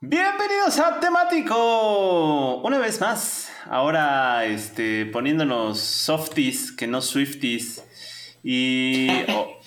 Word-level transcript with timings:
Bienvenidos 0.00 0.78
a 0.78 1.00
Temático. 1.00 2.58
Una 2.58 2.78
vez 2.78 3.00
más, 3.00 3.50
ahora 3.64 4.44
este, 4.44 5.06
poniéndonos 5.06 5.80
softies 5.80 6.70
que 6.70 6.86
no 6.86 7.02
swifties. 7.02 7.82
Y. 8.44 9.08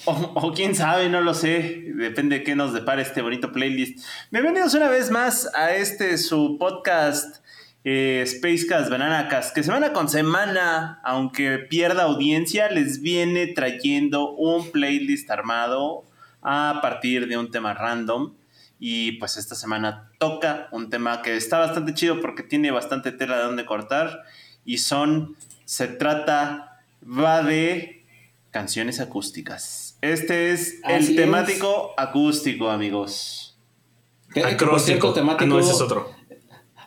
O, 0.06 0.54
quién 0.56 0.74
sabe, 0.74 1.10
no 1.10 1.20
lo 1.20 1.34
sé. 1.34 1.84
Depende 1.96 2.40
de 2.40 2.44
qué 2.46 2.56
nos 2.56 2.72
depare 2.72 3.02
este 3.02 3.22
bonito 3.22 3.52
playlist. 3.52 4.08
Bienvenidos 4.32 4.74
una 4.74 4.88
vez 4.88 5.12
más 5.12 5.54
a 5.54 5.76
este 5.76 6.18
su 6.18 6.56
podcast 6.58 7.44
eh, 7.84 8.24
Spacecast 8.26 8.90
Bananacast, 8.90 9.54
que 9.54 9.64
semana 9.64 9.92
con 9.92 10.08
semana, 10.08 11.02
aunque 11.04 11.58
pierda 11.58 12.04
audiencia, 12.04 12.72
les 12.72 13.02
viene 13.02 13.48
trayendo 13.48 14.32
un 14.32 14.72
playlist 14.72 15.30
armado 15.30 16.06
a 16.42 16.80
partir 16.82 17.28
de 17.28 17.38
un 17.38 17.52
tema 17.52 17.74
random. 17.74 18.32
Y 18.84 19.14
pues 19.14 19.38
esta 19.38 19.54
semana 19.54 20.10
toca 20.18 20.68
un 20.72 20.90
tema 20.90 21.22
que 21.22 21.38
está 21.38 21.60
bastante 21.60 21.94
chido 21.94 22.20
porque 22.20 22.42
tiene 22.42 22.72
bastante 22.72 23.12
tela 23.12 23.38
de 23.38 23.44
donde 23.44 23.64
cortar. 23.64 24.24
Y 24.66 24.80
son, 24.80 25.36
se 25.66 25.88
trata, 25.88 26.82
va 27.04 27.44
de 27.44 28.04
canciones 28.50 29.00
acústicas. 29.00 30.00
Este 30.02 30.52
es 30.52 30.82
el 30.90 31.16
temático 31.16 31.94
acústico, 31.96 32.72
amigos. 32.72 33.56
Acróstico. 34.44 35.14
Temático, 35.14 35.44
ah, 35.44 35.48
no, 35.48 35.60
ese 35.60 35.74
es 35.74 35.82
otro 35.82 36.21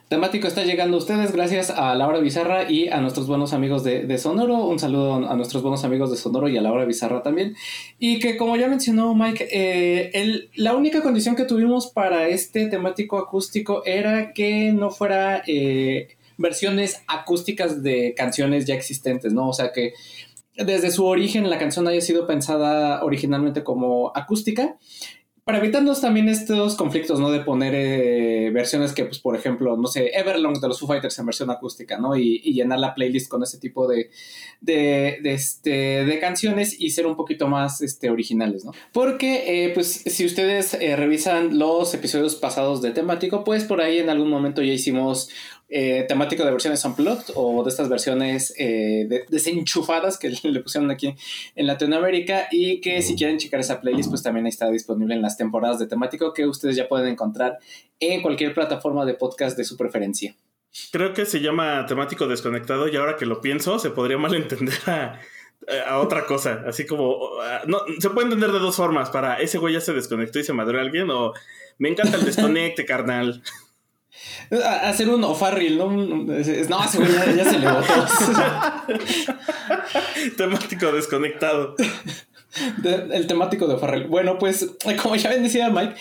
temático 0.08 0.46
está 0.46 0.64
llegando 0.64 0.96
a 0.96 1.00
ustedes 1.00 1.32
gracias 1.32 1.70
a 1.70 1.94
Laura 1.94 2.18
Bizarra 2.18 2.70
y 2.70 2.88
a 2.88 3.00
nuestros 3.00 3.26
buenos 3.26 3.52
amigos 3.52 3.84
de, 3.84 4.18
Sonoro. 4.18 4.66
Un 4.66 4.78
saludo 4.78 5.14
a 5.14 5.36
nuestros 5.36 5.62
buenos 5.62 5.84
amigos 5.84 6.10
de 6.10 6.16
Sonoro 6.16 6.48
y 6.48 6.56
a 6.56 6.62
Laura 6.62 6.84
Bizarra 6.84 7.22
también. 7.22 7.56
Y 7.98 8.18
que 8.18 8.36
como 8.36 8.56
ya 8.56 8.68
mencionó 8.68 9.14
Mike, 9.14 9.48
eh, 9.50 10.48
la 10.54 10.74
única 10.74 11.02
condición 11.02 11.36
que 11.36 11.44
tuvimos 11.44 11.88
para 11.88 12.28
este 12.28 12.66
temático 12.66 13.18
acústico 13.18 13.84
era 13.84 14.32
que 14.32 14.72
no 14.72 14.90
fuera 14.90 15.42
eh, 15.46 16.08
versiones 16.36 17.02
acústicas 17.06 17.82
de 17.82 18.14
canciones 18.16 18.66
ya 18.66 18.74
existentes, 18.74 19.32
¿no? 19.32 19.48
O 19.48 19.52
sea 19.52 19.72
que 19.72 19.94
desde 20.56 20.90
su 20.90 21.04
origen 21.04 21.50
la 21.50 21.58
canción 21.58 21.88
haya 21.88 22.00
sido 22.00 22.26
pensada 22.26 23.04
originalmente 23.04 23.64
como 23.64 24.12
acústica 24.14 24.76
para 25.44 25.58
evitarnos 25.58 26.00
también 26.00 26.30
estos 26.30 26.74
conflictos, 26.74 27.20
¿no? 27.20 27.30
De 27.30 27.40
poner 27.40 27.74
eh, 27.74 28.50
versiones 28.50 28.94
que, 28.94 29.04
pues, 29.04 29.18
por 29.18 29.36
ejemplo, 29.36 29.76
no 29.76 29.86
sé, 29.86 30.10
Everlong 30.14 30.58
de 30.58 30.68
los 30.68 30.80
Foo 30.80 30.88
Fighters 30.88 31.18
en 31.18 31.26
versión 31.26 31.50
acústica, 31.50 31.98
¿no? 31.98 32.16
Y, 32.16 32.40
llenar 32.54 32.78
la 32.78 32.94
playlist 32.94 33.28
con 33.28 33.42
ese 33.42 33.58
tipo 33.58 33.86
de, 33.88 34.10
de, 34.60 35.20
este, 35.24 36.04
de 36.04 36.18
canciones 36.18 36.80
y 36.80 36.90
ser 36.90 37.06
un 37.06 37.16
poquito 37.16 37.48
más 37.48 37.82
este, 37.82 38.08
originales, 38.08 38.64
¿no? 38.64 38.72
Porque, 38.92 39.66
eh, 39.66 39.70
pues, 39.74 40.04
si 40.06 40.24
ustedes 40.24 40.74
eh, 40.74 40.96
revisan 40.96 41.58
los 41.58 41.92
episodios 41.92 42.36
pasados 42.36 42.80
de 42.80 42.92
temático, 42.92 43.44
pues 43.44 43.64
por 43.64 43.82
ahí 43.82 43.98
en 43.98 44.08
algún 44.08 44.30
momento 44.30 44.62
ya 44.62 44.72
hicimos 44.72 45.28
eh, 45.68 46.04
temático 46.06 46.44
de 46.44 46.50
versiones 46.50 46.84
unplugged 46.84 47.32
o 47.34 47.62
de 47.64 47.70
estas 47.70 47.88
versiones 47.88 48.54
eh, 48.58 49.24
desenchufadas 49.28 50.18
que 50.18 50.30
le 50.42 50.60
pusieron 50.60 50.90
aquí 50.90 51.14
en 51.54 51.66
Latinoamérica 51.66 52.48
y 52.50 52.80
que 52.80 53.02
si 53.02 53.16
quieren 53.16 53.38
checar 53.38 53.60
esa 53.60 53.80
playlist 53.80 54.10
pues 54.10 54.22
también 54.22 54.46
está 54.46 54.70
disponible 54.70 55.14
en 55.14 55.22
las 55.22 55.36
temporadas 55.36 55.78
de 55.78 55.86
temático 55.86 56.32
que 56.32 56.46
ustedes 56.46 56.76
ya 56.76 56.88
pueden 56.88 57.08
encontrar 57.08 57.58
en 57.98 58.22
cualquier 58.22 58.54
plataforma 58.54 59.04
de 59.06 59.14
podcast 59.14 59.56
de 59.56 59.64
su 59.64 59.76
preferencia. 59.76 60.36
Creo 60.92 61.12
que 61.14 61.24
se 61.24 61.40
llama 61.40 61.86
temático 61.86 62.26
desconectado 62.26 62.88
y 62.88 62.96
ahora 62.96 63.16
que 63.16 63.26
lo 63.26 63.40
pienso 63.40 63.78
se 63.78 63.90
podría 63.90 64.18
malentender 64.18 64.78
a, 64.86 65.20
a 65.88 65.98
otra 65.98 66.26
cosa, 66.26 66.62
así 66.66 66.84
como 66.84 67.30
no, 67.66 67.80
se 67.98 68.10
puede 68.10 68.26
entender 68.26 68.52
de 68.52 68.58
dos 68.58 68.76
formas, 68.76 69.08
para 69.08 69.36
ese 69.36 69.58
güey 69.58 69.74
ya 69.74 69.80
se 69.80 69.94
desconectó 69.94 70.38
y 70.38 70.44
se 70.44 70.52
madrió 70.52 70.78
a 70.78 70.82
alguien 70.82 71.10
o 71.10 71.32
me 71.78 71.88
encanta 71.88 72.16
el 72.16 72.24
desconecte, 72.24 72.84
carnal. 72.86 73.42
Hacer 74.82 75.08
un 75.08 75.24
ofarril, 75.24 75.78
¿no? 75.78 75.90
No, 75.90 76.34
ese 76.34 76.66
ya, 76.66 77.44
se 77.44 77.58
le 77.58 77.70
botó. 77.70 78.06
temático 80.36 80.92
desconectado. 80.92 81.74
el 82.84 83.26
temático 83.26 83.66
de 83.66 83.74
ofarril. 83.74 84.06
Bueno, 84.06 84.38
pues, 84.38 84.70
como 85.02 85.16
ya 85.16 85.30
decía 85.36 85.70
Mike, 85.70 85.94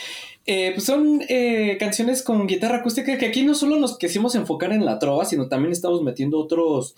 eh, 0.46 0.72
pues 0.74 0.86
son 0.86 1.22
eh, 1.30 1.78
canciones 1.80 2.22
con 2.22 2.48
guitarra 2.48 2.78
acústica 2.78 3.18
que 3.18 3.26
aquí 3.26 3.44
no 3.44 3.56
solo 3.56 3.78
nos 3.78 3.98
quisimos 3.98 4.36
enfocar 4.36 4.74
en 4.74 4.84
la 4.84 5.00
trova, 5.00 5.24
sino 5.24 5.48
también 5.48 5.72
estamos 5.72 6.04
metiendo 6.04 6.38
otros 6.38 6.96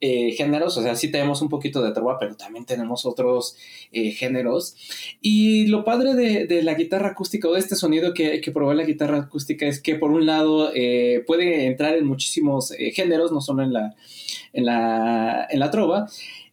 eh, 0.00 0.32
géneros, 0.32 0.76
o 0.76 0.82
sea, 0.82 0.94
sí 0.94 1.10
tenemos 1.10 1.42
un 1.42 1.48
poquito 1.48 1.82
de 1.82 1.92
trova, 1.92 2.18
pero 2.18 2.36
también 2.36 2.64
tenemos 2.64 3.04
otros 3.04 3.56
eh, 3.92 4.12
géneros. 4.12 4.76
Y 5.20 5.66
lo 5.66 5.84
padre 5.84 6.14
de, 6.14 6.62
la 6.62 6.74
guitarra 6.74 7.08
acústica 7.08 7.48
o 7.48 7.54
de 7.54 7.60
este 7.60 7.76
sonido 7.76 8.14
que, 8.14 8.40
que 8.40 8.52
provee 8.52 8.76
la 8.76 8.84
guitarra 8.84 9.18
acústica 9.18 9.66
es 9.66 9.80
que 9.80 9.96
por 9.96 10.10
un 10.10 10.26
lado 10.26 10.70
eh, 10.74 11.24
puede 11.26 11.66
entrar 11.66 11.96
en 11.96 12.06
muchísimos 12.06 12.72
géneros, 12.92 13.32
no 13.32 13.40
solo 13.40 13.62
en 13.62 13.72
la, 13.72 13.94
en 14.52 14.66
la, 14.66 15.46
en 15.50 15.60
la 15.60 15.70
trova. 15.70 16.08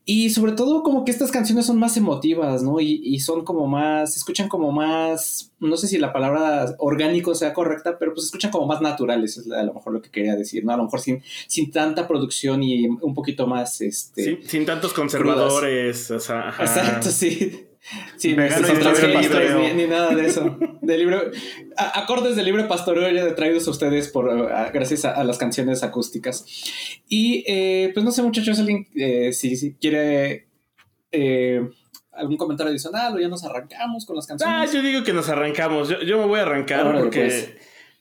Y 0.08 0.30
sobre 0.30 0.52
todo 0.52 0.84
como 0.84 1.04
que 1.04 1.12
estas 1.12 1.32
canciones 1.32 1.66
son 1.66 1.80
más 1.80 1.98
emotivas, 1.98 2.62
¿no? 2.62 2.80
Y, 2.80 3.20
son 3.20 3.44
como 3.44 3.66
más, 3.66 4.14
se 4.14 4.20
escuchan 4.20 4.48
como 4.48 4.72
más, 4.72 5.52
no 5.60 5.78
sé 5.78 5.88
si 5.88 5.98
la 5.98 6.14
palabra 6.14 6.76
orgánico 6.78 7.34
sea 7.34 7.54
correcta, 7.54 7.98
pero 7.98 8.14
pues 8.14 8.26
se 8.26 8.28
escuchan 8.28 8.52
como 8.52 8.68
más 8.68 8.82
naturales, 8.82 9.38
es 9.38 9.52
a 9.52 9.64
lo 9.64 9.74
mejor 9.74 9.94
lo 9.94 10.02
que 10.04 10.12
quería 10.12 10.36
decir, 10.36 10.64
¿no? 10.64 10.74
A 10.74 10.78
lo 10.78 10.84
mejor 10.84 11.02
sin, 11.02 11.24
sin 11.48 11.72
tanta 11.72 12.08
producción 12.08 12.62
y 12.62 12.88
un 12.88 13.14
poquito 13.16 13.48
más, 13.48 13.82
este... 13.82 14.42
sin 14.44 14.66
tantos 14.66 14.94
conservadores, 14.94 16.12
o 16.12 16.20
sea... 16.20 16.54
Exacto, 16.60 17.10
sí. 17.10 17.65
Sí, 18.18 18.36
no 18.36 18.44
ni, 18.44 19.74
ni, 19.74 19.88
nada 19.88 20.16
de 20.16 20.26
eso. 20.26 20.58
De 20.82 20.98
libro, 20.98 21.22
acordes 21.78 22.36
del 22.36 22.46
libro 22.46 22.68
pastoreo 22.68 23.12
ya 23.12 23.36
traídos 23.36 23.68
a 23.68 23.72
ustedes 23.72 24.08
por 24.08 24.50
gracias 24.74 25.06
a, 25.06 25.24
las 25.24 25.38
canciones 25.38 25.84
acústicas. 25.84 26.46
Y 27.08 27.44
eh, 27.48 27.92
pues 27.94 28.04
no 28.04 28.12
sé, 28.12 28.24
muchachos, 28.24 28.58
alguien 28.58 28.88
eh, 28.96 29.34
si, 29.34 29.76
quiere 29.76 30.48
eh, 31.12 31.62
algún 32.12 32.38
comentario 32.38 32.72
adicional 32.72 33.16
o 33.16 33.20
ya 33.20 33.28
nos 33.28 33.44
arrancamos 33.44 34.06
con 34.06 34.16
las 34.16 34.26
canciones. 34.26 34.56
Ah, 34.58 34.74
yo 34.74 34.82
digo 34.82 35.04
que 35.04 35.14
nos 35.14 35.30
arrancamos. 35.30 35.90
Yo, 35.90 36.18
me 36.18 36.26
voy 36.26 36.40
a 36.40 36.44
arrancar 36.44 36.92
porque, 36.92 37.20
pues. 37.22 37.54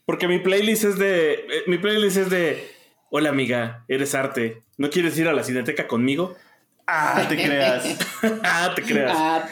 porque 0.06 0.28
mi 0.28 0.38
playlist 0.38 0.84
es 0.84 0.98
de. 0.98 1.44
Mi 1.66 1.76
playlist 1.76 2.16
es 2.16 2.30
de. 2.30 2.70
Hola 3.10 3.28
amiga, 3.28 3.84
eres 3.88 4.14
arte. 4.14 4.62
¿No 4.78 4.88
quieres 4.88 5.18
ir 5.18 5.28
a 5.28 5.34
la 5.34 5.44
cineteca 5.44 5.86
conmigo? 5.86 6.34
Ah, 6.86 7.26
te 7.28 7.36
creas. 7.36 7.84
ah, 8.42 8.72
te 8.74 8.82
creas. 8.82 9.12
Ah, 9.14 9.46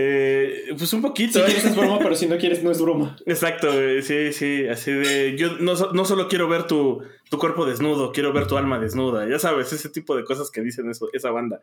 eh, 0.00 0.74
pues 0.78 0.92
un 0.92 1.02
poquito. 1.02 1.40
Si 1.40 1.44
quieres 1.44 1.64
es 1.64 1.74
broma, 1.74 1.98
pero 1.98 2.14
si 2.14 2.28
no 2.28 2.38
quieres 2.38 2.62
no 2.62 2.70
es 2.70 2.80
broma. 2.80 3.16
Exacto, 3.26 3.68
sí, 4.00 4.32
sí, 4.32 4.64
así 4.68 4.92
de... 4.92 5.36
Yo 5.36 5.56
no, 5.58 5.74
no 5.74 6.04
solo 6.04 6.28
quiero 6.28 6.46
ver 6.46 6.68
tu, 6.68 7.02
tu, 7.28 7.36
cuerpo 7.36 7.66
desnudo, 7.66 8.12
quiero 8.12 8.32
ver 8.32 8.46
tu 8.46 8.56
alma 8.56 8.78
desnuda. 8.78 9.28
Ya 9.28 9.40
sabes, 9.40 9.72
ese 9.72 9.88
tipo 9.88 10.14
de 10.14 10.22
cosas 10.22 10.52
que 10.52 10.60
dicen 10.60 10.88
eso, 10.88 11.08
esa 11.12 11.32
banda. 11.32 11.62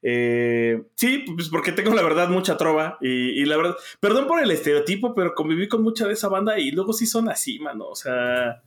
Eh, 0.00 0.80
sí, 0.94 1.24
pues 1.34 1.48
porque 1.48 1.72
tengo 1.72 1.92
la 1.92 2.02
verdad 2.02 2.28
mucha 2.28 2.56
trova 2.56 2.98
y, 3.00 3.30
y, 3.30 3.44
la 3.46 3.56
verdad, 3.56 3.76
perdón 3.98 4.28
por 4.28 4.40
el 4.40 4.52
estereotipo, 4.52 5.12
pero 5.12 5.34
conviví 5.34 5.66
con 5.66 5.82
mucha 5.82 6.06
de 6.06 6.12
esa 6.12 6.28
banda 6.28 6.60
y 6.60 6.70
luego 6.70 6.92
sí 6.92 7.06
son 7.06 7.28
así, 7.28 7.58
mano. 7.58 7.88
O 7.88 7.96
sea, 7.96 8.62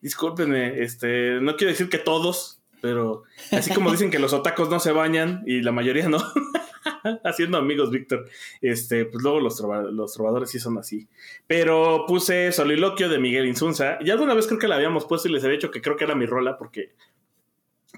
discúlpenme, 0.00 0.82
este, 0.82 1.40
no 1.40 1.54
quiero 1.54 1.70
decir 1.70 1.88
que 1.88 1.98
todos, 1.98 2.60
pero 2.80 3.22
así 3.52 3.72
como 3.72 3.92
dicen 3.92 4.10
que 4.10 4.18
los 4.18 4.32
otacos 4.32 4.68
no 4.68 4.80
se 4.80 4.90
bañan 4.90 5.44
y 5.46 5.62
la 5.62 5.70
mayoría 5.70 6.08
no. 6.08 6.18
Haciendo 7.24 7.58
amigos, 7.58 7.90
Víctor. 7.90 8.28
Este, 8.60 9.04
pues 9.04 9.22
luego 9.22 9.40
los, 9.40 9.60
los 9.60 10.12
trovadores 10.12 10.50
sí 10.50 10.58
son 10.58 10.78
así. 10.78 11.08
Pero 11.46 12.04
puse 12.06 12.52
Soliloquio 12.52 13.08
de 13.08 13.18
Miguel 13.18 13.46
Insunza. 13.46 13.98
Y 14.00 14.10
alguna 14.10 14.34
vez 14.34 14.46
creo 14.46 14.58
que 14.58 14.68
la 14.68 14.76
habíamos 14.76 15.06
puesto 15.06 15.28
y 15.28 15.32
les 15.32 15.44
había 15.44 15.56
dicho 15.56 15.70
que 15.70 15.82
creo 15.82 15.96
que 15.96 16.04
era 16.04 16.14
mi 16.14 16.26
rola 16.26 16.56
porque 16.58 16.92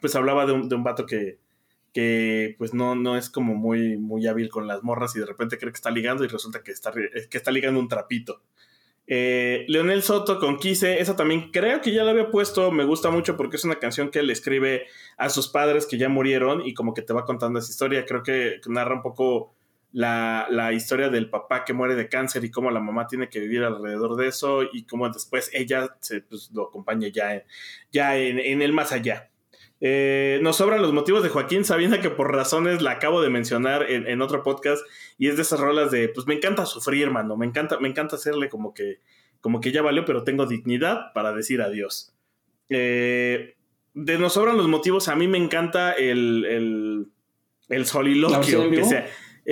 pues 0.00 0.14
hablaba 0.16 0.44
de 0.46 0.52
un, 0.52 0.68
de 0.68 0.74
un 0.74 0.84
vato 0.84 1.06
que, 1.06 1.38
que 1.92 2.56
pues 2.58 2.74
no, 2.74 2.94
no 2.94 3.16
es 3.16 3.30
como 3.30 3.54
muy, 3.54 3.96
muy 3.96 4.26
hábil 4.26 4.50
con 4.50 4.66
las 4.66 4.82
morras 4.82 5.14
y 5.16 5.20
de 5.20 5.26
repente 5.26 5.58
cree 5.58 5.72
que 5.72 5.76
está 5.76 5.90
ligando 5.90 6.24
y 6.24 6.28
resulta 6.28 6.62
que 6.62 6.72
está, 6.72 6.92
que 6.92 7.38
está 7.38 7.50
ligando 7.50 7.80
un 7.80 7.88
trapito. 7.88 8.42
Eh, 9.06 9.66
Leonel 9.68 10.02
Soto 10.02 10.38
con 10.38 10.56
Quise, 10.56 11.00
esa 11.00 11.14
también 11.14 11.50
creo 11.50 11.80
que 11.80 11.92
ya 11.92 12.04
la 12.04 12.12
había 12.12 12.30
puesto, 12.30 12.70
me 12.70 12.84
gusta 12.84 13.10
mucho 13.10 13.36
porque 13.36 13.56
es 13.56 13.64
una 13.64 13.78
canción 13.78 14.10
que 14.10 14.20
él 14.20 14.30
escribe 14.30 14.86
a 15.18 15.28
sus 15.28 15.48
padres 15.48 15.86
que 15.86 15.98
ya 15.98 16.08
murieron 16.08 16.66
y 16.66 16.72
como 16.72 16.94
que 16.94 17.02
te 17.02 17.12
va 17.12 17.26
contando 17.26 17.58
esa 17.58 17.70
historia, 17.70 18.06
creo 18.06 18.22
que 18.22 18.60
narra 18.66 18.94
un 18.94 19.02
poco 19.02 19.54
la, 19.92 20.72
historia 20.72 21.08
del 21.08 21.30
papá 21.30 21.64
que 21.64 21.72
muere 21.72 21.94
de 21.94 22.08
cáncer 22.08 22.44
y 22.44 22.50
cómo 22.50 22.70
la 22.70 22.80
mamá 22.80 23.06
tiene 23.06 23.28
que 23.28 23.40
vivir 23.40 23.62
alrededor 23.62 24.16
de 24.16 24.28
eso 24.28 24.62
y 24.62 24.84
cómo 24.84 25.08
después 25.08 25.50
ella 25.52 25.96
se, 26.00 26.22
pues, 26.22 26.50
lo 26.52 26.68
acompaña 26.68 27.08
ya, 27.08 27.44
ya 27.92 28.16
en, 28.16 28.38
en 28.38 28.62
el 28.62 28.72
más 28.72 28.92
allá. 28.92 29.30
Eh, 29.86 30.38
nos 30.40 30.56
sobran 30.56 30.80
los 30.80 30.94
motivos 30.94 31.22
de 31.22 31.28
Joaquín 31.28 31.64
Sabina, 31.64 32.00
que 32.00 32.08
por 32.08 32.32
razones 32.32 32.80
la 32.80 32.92
acabo 32.92 33.20
de 33.20 33.28
mencionar 33.28 33.90
en, 33.90 34.22
otro 34.22 34.42
podcast, 34.42 34.82
y 35.18 35.28
es 35.28 35.36
de 35.36 35.42
esas 35.42 35.60
rolas 35.60 35.90
de, 35.90 36.08
pues 36.08 36.26
me 36.26 36.34
encanta 36.34 36.66
sufrir, 36.66 37.10
mano, 37.10 37.36
me 37.36 37.46
encanta, 37.46 37.78
me 37.78 37.88
encanta 37.88 38.16
hacerle 38.16 38.48
como 38.48 38.74
que, 38.74 39.00
como 39.40 39.60
que 39.60 39.72
ya 39.72 39.82
valió, 39.82 40.04
pero 40.04 40.24
tengo 40.24 40.46
dignidad 40.46 41.12
para 41.14 41.32
decir 41.32 41.62
adiós. 41.62 42.14
Eh, 42.68 43.56
de 43.94 44.18
nos 44.18 44.32
sobran 44.32 44.56
los 44.56 44.68
motivos, 44.68 45.08
a 45.08 45.14
mí 45.14 45.28
me 45.28 45.38
encanta 45.38 45.92
el, 45.92 46.44
el, 46.44 47.06
el 47.68 47.86
soliloquio, 47.86 48.70
que 48.70 48.84
sea, 48.84 49.06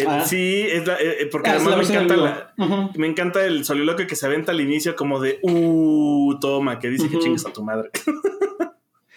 ah. 0.07 0.25
Sí, 0.27 0.67
es 0.69 0.83
eh, 0.89 1.29
porque 1.31 1.51
ah, 1.51 1.55
además 1.57 1.77
me 1.77 1.95
encanta, 1.95 2.55
me 2.97 3.07
encanta 3.07 3.45
el 3.45 3.65
soliloquio 3.65 4.07
que 4.07 4.17
se 4.17 4.27
aventa 4.27 4.53
al 4.53 4.61
inicio 4.61 4.97
como 4.97 5.21
de, 5.21 5.39
uh, 5.43 6.39
toma, 6.41 6.79
que 6.79 6.89
dice 6.89 7.09
que 7.09 7.19
chingas 7.19 7.47
a 7.47 7.53
tu 7.53 7.63
madre. 7.63 7.91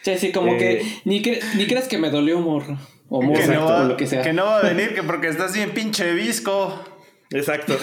Sí, 0.01 0.15
sí, 0.19 0.31
como 0.31 0.55
que 0.55 0.81
eh, 0.81 1.01
ni, 1.05 1.19
ni 1.55 1.65
crees 1.65 1.87
que 1.87 1.97
me 1.97 2.11
dolió 2.11 2.39
morro. 2.39 2.77
O 3.09 3.19
que 3.19 3.47
no 3.47 3.65
va, 3.65 3.81
o 3.81 3.83
lo 3.85 3.97
que 3.97 4.07
sea. 4.07 4.21
Que 4.21 4.33
no 4.33 4.45
va 4.45 4.59
a 4.59 4.63
venir 4.73 4.93
que 4.93 5.03
porque 5.03 5.27
estás 5.27 5.53
bien 5.53 5.71
pinche 5.71 6.13
visco. 6.13 6.83
Exacto. 7.31 7.77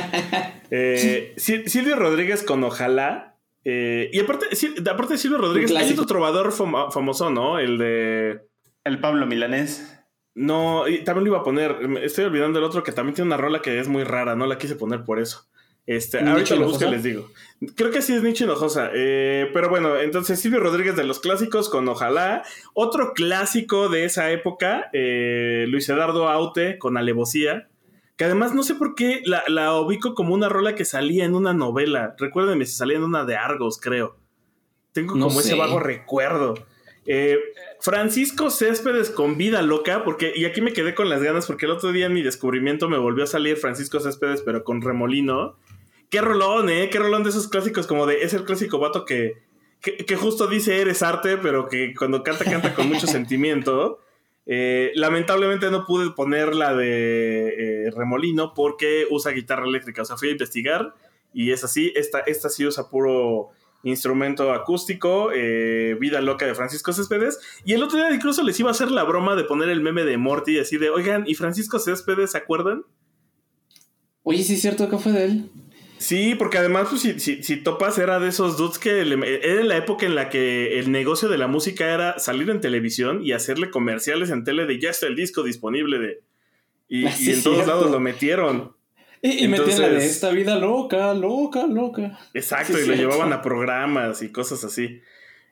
eh, 0.70 1.34
Silvio 1.36 1.96
Rodríguez 1.96 2.42
con 2.42 2.62
Ojalá. 2.64 3.36
Eh, 3.64 4.10
y 4.12 4.20
aparte, 4.20 4.46
aparte 4.90 5.14
de 5.14 5.18
Silvio 5.18 5.38
Rodríguez, 5.38 5.74
hay 5.76 5.92
otro 5.92 6.06
trovador 6.06 6.52
famoso, 6.52 7.30
¿no? 7.30 7.58
El 7.58 7.78
de. 7.78 8.40
El 8.84 8.98
Pablo 9.00 9.26
Milanés. 9.26 10.00
No, 10.34 10.88
y 10.88 11.04
también 11.04 11.24
lo 11.24 11.30
iba 11.30 11.38
a 11.40 11.44
poner. 11.44 11.76
Estoy 12.02 12.24
olvidando 12.24 12.58
el 12.58 12.64
otro 12.64 12.82
que 12.82 12.92
también 12.92 13.14
tiene 13.14 13.28
una 13.28 13.36
rola 13.36 13.62
que 13.62 13.78
es 13.78 13.88
muy 13.88 14.02
rara, 14.02 14.34
no 14.34 14.46
la 14.46 14.58
quise 14.58 14.76
poner 14.76 15.04
por 15.04 15.20
eso. 15.20 15.46
Este, 15.86 16.20
ahorita 16.20 16.54
lo 16.54 16.66
busco 16.66 16.88
les 16.88 17.02
digo. 17.02 17.28
Creo 17.74 17.90
que 17.90 18.02
sí 18.02 18.14
es 18.14 18.22
Nietzsche 18.22 18.44
Hinojosa. 18.44 18.90
Eh, 18.94 19.50
pero 19.52 19.68
bueno, 19.68 19.98
entonces 19.98 20.40
Silvio 20.40 20.60
Rodríguez 20.60 20.96
de 20.96 21.04
los 21.04 21.20
clásicos 21.20 21.68
con 21.68 21.88
Ojalá. 21.88 22.44
Otro 22.74 23.12
clásico 23.14 23.88
de 23.88 24.04
esa 24.04 24.30
época, 24.30 24.90
eh, 24.92 25.66
Luis 25.68 25.88
Eduardo 25.88 26.28
Aute 26.28 26.78
con 26.78 26.96
Alevosía. 26.96 27.68
Que 28.16 28.24
además 28.24 28.54
no 28.54 28.62
sé 28.62 28.74
por 28.74 28.94
qué 28.94 29.22
la, 29.24 29.80
ubico 29.80 30.14
como 30.14 30.34
una 30.34 30.48
rola 30.48 30.74
que 30.74 30.84
salía 30.84 31.24
en 31.24 31.34
una 31.34 31.52
novela. 31.52 32.14
Recuérdenme 32.18 32.66
si 32.66 32.74
salía 32.74 32.98
en 32.98 33.04
una 33.04 33.24
de 33.24 33.36
Argos, 33.36 33.78
creo. 33.80 34.16
Tengo 34.92 35.14
como 35.14 35.40
ese 35.40 35.54
vago 35.54 35.80
recuerdo. 35.80 36.54
Eh, 37.06 37.38
Francisco 37.80 38.50
Céspedes 38.50 39.10
con 39.10 39.36
Vida 39.36 39.60
Loca, 39.62 40.04
porque, 40.04 40.32
y 40.34 40.44
aquí 40.44 40.60
me 40.60 40.72
quedé 40.72 40.94
con 40.94 41.08
las 41.08 41.22
ganas, 41.22 41.46
porque 41.46 41.66
el 41.66 41.72
otro 41.72 41.92
día 41.92 42.06
en 42.06 42.12
mi 42.12 42.22
descubrimiento 42.22 42.88
me 42.88 42.98
volvió 42.98 43.24
a 43.24 43.26
salir 43.26 43.56
Francisco 43.56 43.98
Céspedes, 43.98 44.42
pero 44.42 44.62
con 44.62 44.82
remolino. 44.82 45.56
Qué 46.10 46.20
rolón, 46.20 46.68
¿eh? 46.68 46.90
Qué 46.90 46.98
rolón 46.98 47.24
de 47.24 47.30
esos 47.30 47.48
clásicos, 47.48 47.86
como 47.86 48.06
de 48.06 48.22
es 48.22 48.34
el 48.34 48.44
clásico 48.44 48.78
vato 48.78 49.04
que, 49.04 49.38
que, 49.80 50.16
justo 50.16 50.46
dice 50.46 50.80
eres 50.80 51.02
arte, 51.02 51.38
pero 51.38 51.68
que 51.68 51.94
cuando 51.94 52.22
canta, 52.22 52.44
canta 52.44 52.74
con 52.74 52.88
mucho 52.88 53.06
sentimiento. 53.08 53.98
Eh, 54.44 54.90
lamentablemente 54.94 55.70
no 55.70 55.86
pude 55.86 56.10
poner 56.10 56.54
la 56.54 56.74
de 56.74 57.86
eh, 57.86 57.90
Remolino 57.90 58.54
porque 58.54 59.06
usa 59.10 59.32
guitarra 59.32 59.66
eléctrica. 59.66 60.02
O 60.02 60.04
sea, 60.04 60.16
fui 60.16 60.28
a 60.28 60.32
investigar 60.32 60.94
y 61.32 61.50
es 61.50 61.64
así. 61.64 61.92
Esta, 61.96 62.20
esta 62.20 62.48
sí 62.48 62.66
usa 62.66 62.88
puro 62.88 63.50
instrumento 63.84 64.52
acústico, 64.52 65.30
eh, 65.34 65.96
Vida 65.98 66.20
Loca 66.20 66.46
de 66.46 66.54
Francisco 66.54 66.92
Céspedes. 66.92 67.38
Y 67.64 67.74
el 67.74 67.82
otro 67.82 67.98
día 67.98 68.14
incluso 68.14 68.42
les 68.42 68.58
iba 68.60 68.70
a 68.70 68.72
hacer 68.72 68.90
la 68.90 69.04
broma 69.04 69.36
de 69.36 69.44
poner 69.44 69.68
el 69.68 69.80
meme 69.80 70.04
de 70.04 70.16
Morty 70.16 70.58
así 70.58 70.76
de, 70.78 70.90
oigan, 70.90 71.24
¿y 71.26 71.34
Francisco 71.34 71.78
Céspedes 71.78 72.32
se 72.32 72.38
acuerdan? 72.38 72.84
Oye, 74.22 74.42
sí 74.42 74.54
es 74.54 74.60
cierto 74.60 74.88
que 74.88 74.98
fue 74.98 75.12
de 75.12 75.24
él. 75.24 75.50
Sí, 76.02 76.34
porque 76.34 76.58
además, 76.58 76.88
pues, 76.90 77.02
si, 77.02 77.42
si, 77.44 77.56
topas, 77.58 77.96
era 77.96 78.18
de 78.18 78.28
esos 78.28 78.56
dudes 78.56 78.80
que 78.80 79.00
era 79.00 79.62
la 79.62 79.76
época 79.76 80.04
en 80.04 80.16
la 80.16 80.30
que 80.30 80.80
el 80.80 80.90
negocio 80.90 81.28
de 81.28 81.38
la 81.38 81.46
música 81.46 81.94
era 81.94 82.18
salir 82.18 82.50
en 82.50 82.60
televisión 82.60 83.24
y 83.24 83.30
hacerle 83.30 83.70
comerciales 83.70 84.30
en 84.30 84.42
tele 84.42 84.66
de 84.66 84.80
ya 84.80 84.90
está 84.90 85.06
el 85.06 85.14
disco 85.14 85.44
disponible 85.44 86.00
de. 86.00 86.20
Y, 86.88 87.06
ah, 87.06 87.14
en 87.24 87.42
todos 87.44 87.68
lados 87.68 87.88
lo 87.88 88.00
metieron. 88.00 88.74
Y, 89.24 89.46
metían 89.46 89.80
la 89.80 89.88
de 89.88 90.04
esta 90.04 90.30
vida 90.30 90.56
loca, 90.56 91.14
loca, 91.14 91.66
loca. 91.68 92.18
Exacto, 92.34 92.78
y 92.78 92.86
lo 92.86 92.94
llevaban 92.94 93.32
a 93.32 93.40
programas 93.40 94.20
y 94.20 94.32
cosas 94.32 94.64
así. 94.64 95.00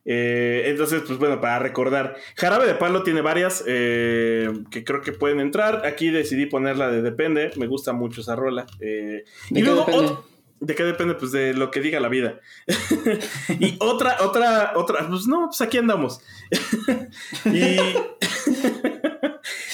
Eh, 0.05 0.65
entonces, 0.67 1.03
pues 1.07 1.21
bueno, 1.21 1.41
para 1.41 1.61
recordar, 1.61 2.17
Jarabe 2.35 2.67
de 2.67 2.75
Palo 2.75 3.05
tiene 3.05 3.21
varias 3.21 3.63
eh, 3.69 4.51
que 4.73 4.83
creo 4.83 5.03
que 5.03 5.13
pueden 5.13 5.39
entrar. 5.39 5.87
Aquí 5.87 6.11
decidí 6.11 6.47
ponerla 6.47 6.91
de 6.91 7.01
Depende, 7.01 7.53
me 7.57 7.69
gusta 7.69 7.93
mucho 7.93 8.23
esa 8.23 8.35
rola. 8.35 8.67
Eh, 8.81 9.25
y 9.51 9.63
luego, 9.63 10.25
¿De 10.61 10.75
qué 10.75 10.85
depende? 10.85 11.15
Pues 11.15 11.33
de 11.33 11.55
lo 11.55 11.71
que 11.71 11.81
diga 11.81 12.01
la 12.01 12.09
vida. 12.09 12.39
y 13.61 13.77
otra, 13.81 14.19
otra, 14.21 14.73
otra, 14.75 15.09
pues 15.09 15.27
no, 15.27 15.47
pues 15.47 15.61
aquí 15.63 15.79
andamos. 15.79 16.21
y, 17.47 17.79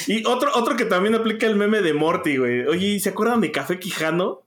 y 0.07 0.25
otro, 0.27 0.51
otro 0.55 0.77
que 0.77 0.85
también 0.85 1.15
aplica 1.15 1.47
el 1.47 1.57
meme 1.57 1.83
de 1.83 1.93
Morty, 1.93 2.37
güey. 2.37 2.67
Oye, 2.67 3.01
¿se 3.01 3.11
acuerdan 3.11 3.41
de 3.41 3.53
Café 3.53 3.79
Quijano? 3.79 4.43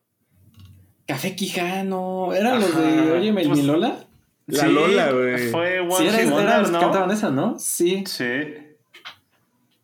Café 1.07 1.35
Quijano, 1.35 2.33
¿eran 2.33 2.59
los 2.59 2.75
de 2.75 3.11
Oye, 3.11 3.31
mi 3.31 3.45
pues, 3.45 3.63
Lola? 3.63 4.05
La 4.47 4.67
Lola, 4.67 5.11
güey. 5.11 5.49
Fue 5.49 5.79
One 5.79 6.11
sí, 6.11 6.27
era, 6.27 6.61
¿no? 6.61 6.79
cantaban 6.79 7.11
esa, 7.11 7.29
¿no? 7.29 7.57
Sí. 7.59 8.03
Sí. 8.05 8.25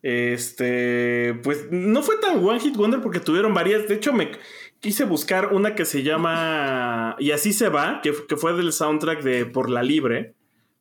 Este, 0.01 1.33
pues 1.43 1.71
no 1.71 2.03
fue 2.03 2.17
tan 2.17 2.45
One 2.45 2.59
Hit 2.59 2.75
Wonder 2.75 3.01
porque 3.01 3.19
tuvieron 3.19 3.55
varias. 3.55 3.87
De 3.87 3.95
hecho, 3.95 4.13
me 4.13 4.31
quise 4.79 5.03
buscar 5.03 5.51
una 5.51 5.73
que 5.73 5.83
se 5.83 6.03
llama 6.03 7.15
Y 7.17 7.31
así 7.31 7.53
se 7.53 7.69
va, 7.69 8.01
que, 8.03 8.13
fue 8.13 8.53
del 8.53 8.71
soundtrack 8.71 9.23
de 9.23 9.47
Por 9.47 9.71
la 9.71 9.81
Libre. 9.81 10.35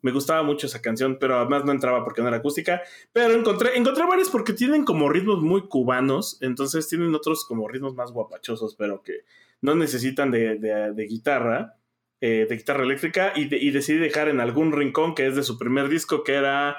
Me 0.04 0.12
gustaba 0.12 0.42
mucho 0.42 0.66
esa 0.66 0.82
canción, 0.82 1.16
pero 1.18 1.38
además 1.38 1.64
no 1.64 1.72
entraba 1.72 2.04
porque 2.04 2.20
no 2.20 2.28
era 2.28 2.36
acústica. 2.36 2.82
Pero 3.14 3.32
encontré, 3.32 3.78
encontré 3.78 4.04
varias 4.04 4.28
porque 4.28 4.52
tienen 4.52 4.84
como 4.84 5.08
ritmos 5.08 5.40
muy 5.40 5.66
cubanos. 5.66 6.36
Entonces 6.42 6.86
tienen 6.86 7.14
otros 7.14 7.46
como 7.46 7.68
ritmos 7.68 7.94
más 7.94 8.12
guapachosos, 8.12 8.76
pero 8.76 9.02
que 9.02 9.24
no 9.62 9.74
necesitan 9.74 10.30
de, 10.30 11.06
guitarra, 11.08 11.78
eh, 12.20 12.44
de 12.46 12.54
guitarra 12.54 12.82
eléctrica. 12.84 13.32
Y, 13.34 13.70
decidí 13.70 13.96
dejar 13.96 14.28
en 14.28 14.40
algún 14.40 14.72
rincón 14.72 15.14
que 15.14 15.26
es 15.26 15.36
de 15.36 15.42
su 15.42 15.56
primer 15.56 15.88
disco, 15.88 16.22
que 16.22 16.34
era 16.34 16.76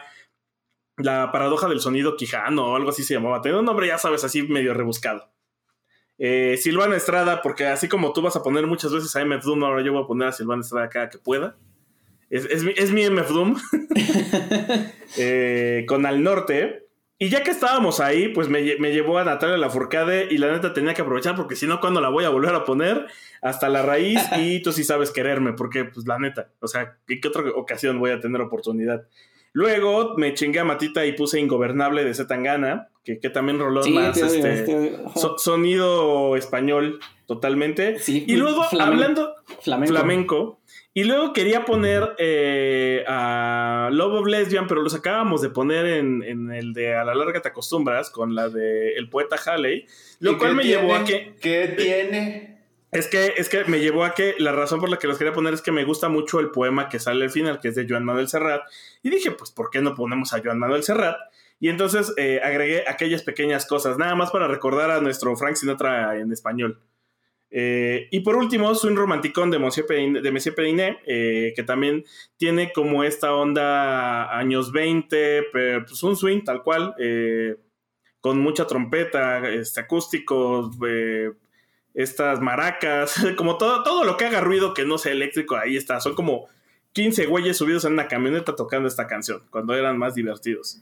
La 0.96 1.32
paradoja 1.32 1.68
del 1.68 1.80
sonido 1.80 2.18
quijano 2.18 2.74
o 2.74 2.76
algo 2.76 2.92
así 2.92 3.02
se 3.02 3.16
llamaba. 3.16 3.42
Tenía 3.42 3.58
un 3.58 3.66
nombre, 3.66 3.88
ya 3.88 3.98
sabes, 3.98 4.24
así 4.24 4.44
medio 4.44 4.76
rebuscado. 4.76 5.32
Eh, 6.20 6.58
Silvana 6.58 6.96
Estrada, 6.96 7.42
porque 7.42 7.66
así 7.66 7.90
como 7.90 8.14
tú 8.14 8.22
vas 8.22 8.36
a 8.36 8.44
poner 8.44 8.68
muchas 8.68 8.94
veces 8.94 9.16
a 9.16 9.26
MF 9.26 9.44
Doom, 9.44 9.64
ahora 9.64 9.82
yo 9.82 9.94
voy 9.94 10.04
a 10.04 10.08
poner 10.08 10.28
a 10.28 10.32
Silvana 10.32 10.62
Estrada 10.62 10.90
cada 10.90 11.10
que 11.10 11.18
pueda. 11.18 11.58
Es, 12.30 12.64
mi, 12.64 12.74
es 12.76 12.92
MF 12.92 13.30
Doom. 13.30 13.56
Eh, 15.18 15.86
con 15.88 16.06
Al 16.06 16.24
Norte. 16.24 16.86
Y 17.18 17.30
ya 17.30 17.44
que 17.44 17.52
estábamos 17.52 18.02
ahí, 18.02 18.28
pues 18.28 18.50
me, 18.50 18.64
llevó 18.64 19.18
a 19.18 19.24
Natalia 19.24 19.56
Lafourcade 19.56 20.28
y 20.30 20.38
la 20.38 20.52
neta 20.52 20.74
tenía 20.74 20.94
que 20.94 21.02
aprovechar 21.02 21.36
porque 21.38 21.56
si 21.56 21.66
no, 21.66 21.80
cuando 21.80 22.02
la 22.02 22.10
voy 22.10 22.26
a 22.26 22.30
volver 22.30 22.54
a 22.54 22.66
poner? 22.66 23.06
Hasta 23.42 23.70
la 23.70 23.84
raíz 23.84 24.20
y 24.38 24.62
tú 24.62 24.74
sí 24.74 24.84
sabes 24.84 25.12
quererme, 25.12 25.54
porque 25.54 25.86
pues 25.86 26.06
la 26.08 26.20
neta, 26.20 26.50
o 26.60 26.68
sea, 26.68 26.98
¿en 27.08 27.22
qué 27.22 27.28
otra 27.30 27.44
ocasión 27.56 28.00
voy 28.00 28.12
a 28.12 28.20
tener 28.20 28.42
oportunidad? 28.42 29.08
Luego 29.54 30.16
me 30.18 30.34
chingué 30.34 30.60
a 30.60 30.66
Matita 30.66 31.06
y 31.06 31.14
puse 31.14 31.40
Ingobernable 31.40 32.04
de 32.04 32.14
Zetangana, 32.14 32.90
que, 33.06 33.22
que 33.22 33.30
también 33.30 33.60
roló 33.60 33.88
más 33.88 34.18
este, 34.18 34.98
sonido 35.38 36.36
español 36.36 37.00
totalmente. 37.26 37.96
y 38.06 38.36
luego 38.36 38.66
hablando 38.78 39.36
flamenco. 39.62 40.60
Y 40.98 41.04
luego 41.04 41.34
quería 41.34 41.66
poner 41.66 42.16
eh, 42.20 43.04
a 43.06 43.90
Love 43.92 44.22
of 44.22 44.28
Lesbian, 44.28 44.66
pero 44.66 44.82
los 44.82 44.96
acabamos 44.96 45.42
de 45.42 45.50
poner 45.50 45.86
en, 45.86 46.54
el 46.54 46.72
de 46.72 46.96
A 46.96 47.04
la 47.04 47.14
larga 47.14 47.42
te 47.42 47.50
acostumbras, 47.50 48.10
con 48.10 48.34
la 48.34 48.48
de 48.48 48.94
el 48.94 49.10
poeta 49.10 49.36
Halley, 49.36 49.86
lo 50.20 50.38
cual 50.38 50.56
me 50.56 50.64
llevó 50.64 50.96
a 50.96 51.04
que... 51.04 51.36
¿Qué 51.42 51.74
tiene? 51.76 52.62
Es 52.94 53.08
que, 53.08 53.34
es 53.36 53.50
que 53.50 53.66
me 53.66 53.82
llevó 53.82 54.06
a 54.06 54.14
que 54.14 54.36
la 54.40 54.54
razón 54.54 54.80
por 54.80 54.88
la 54.88 54.96
que 54.96 55.08
los 55.08 55.18
quería 55.18 55.34
poner 55.34 55.54
es 55.54 55.62
que 55.62 55.74
me 55.74 55.84
gusta 55.84 56.08
mucho 56.08 56.40
el 56.40 56.52
poema 56.52 56.88
que 56.88 57.02
sale 57.02 57.26
al 57.26 57.30
final, 57.30 57.60
que 57.60 57.68
es 57.68 57.76
de 57.76 57.86
Joan 57.90 58.06
Manuel 58.06 58.30
Serrat. 58.30 58.62
Y 59.04 59.10
dije, 59.10 59.32
pues, 59.32 59.52
¿por 59.52 59.72
qué 59.72 59.82
no 59.82 59.96
ponemos 59.96 60.32
a 60.32 60.42
Joan 60.42 60.60
Manuel 60.60 60.84
Serrat? 60.84 61.18
Y 61.60 61.68
entonces 61.68 62.14
eh, 62.16 62.40
agregué 62.42 62.86
aquellas 62.88 63.22
pequeñas 63.22 63.66
cosas, 63.66 63.98
nada 63.98 64.16
más 64.16 64.32
para 64.32 64.48
recordar 64.48 64.92
a 64.92 65.02
nuestro 65.02 65.36
Frank 65.36 65.58
Sinatra 65.58 66.18
en 66.18 66.32
español. 66.32 66.80
Eh, 67.58 68.10
y 68.12 68.20
por 68.20 68.36
último, 68.36 68.76
Swing 68.76 68.96
Romanticón 68.96 69.50
de 69.50 69.60
Monsieur 69.60 69.88
Periné, 69.88 70.98
eh, 71.06 71.54
que 71.56 71.64
también 71.64 72.04
tiene 72.36 72.74
como 72.74 73.06
esta 73.06 73.34
onda 73.34 74.38
años 74.38 74.74
20, 74.74 75.44
pues 75.52 76.04
un 76.04 76.18
swing 76.18 76.44
tal 76.44 76.64
cual, 76.64 76.94
con 78.20 78.40
mucha 78.40 78.68
trompeta, 78.68 79.50
este, 79.50 79.80
acústicos, 79.80 80.76
estas 81.94 82.42
maracas, 82.42 83.16
como 83.38 83.58
todo, 83.58 83.84
todo 83.84 84.04
lo 84.04 84.18
que 84.18 84.26
haga 84.26 84.42
ruido 84.42 84.74
que 84.74 84.84
no 84.84 84.98
sea 84.98 85.14
eléctrico, 85.14 85.56
ahí 85.56 85.78
está. 85.78 86.02
Son 86.02 86.14
como 86.14 86.50
15 86.92 87.26
güeyes 87.28 87.56
subidos 87.56 87.86
en 87.86 87.94
una 87.94 88.10
camioneta 88.10 88.54
tocando 88.54 88.90
esta 88.90 89.08
canción, 89.08 89.44
cuando 89.50 89.74
eran 89.76 89.98
más 89.98 90.14
divertidos. 90.14 90.82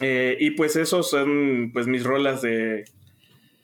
Eh, 0.00 0.36
y 0.40 0.50
pues 0.52 0.74
esos 0.74 1.08
son 1.08 1.70
pues 1.72 1.86
mis 1.86 2.02
rolas 2.02 2.42
de, 2.42 2.86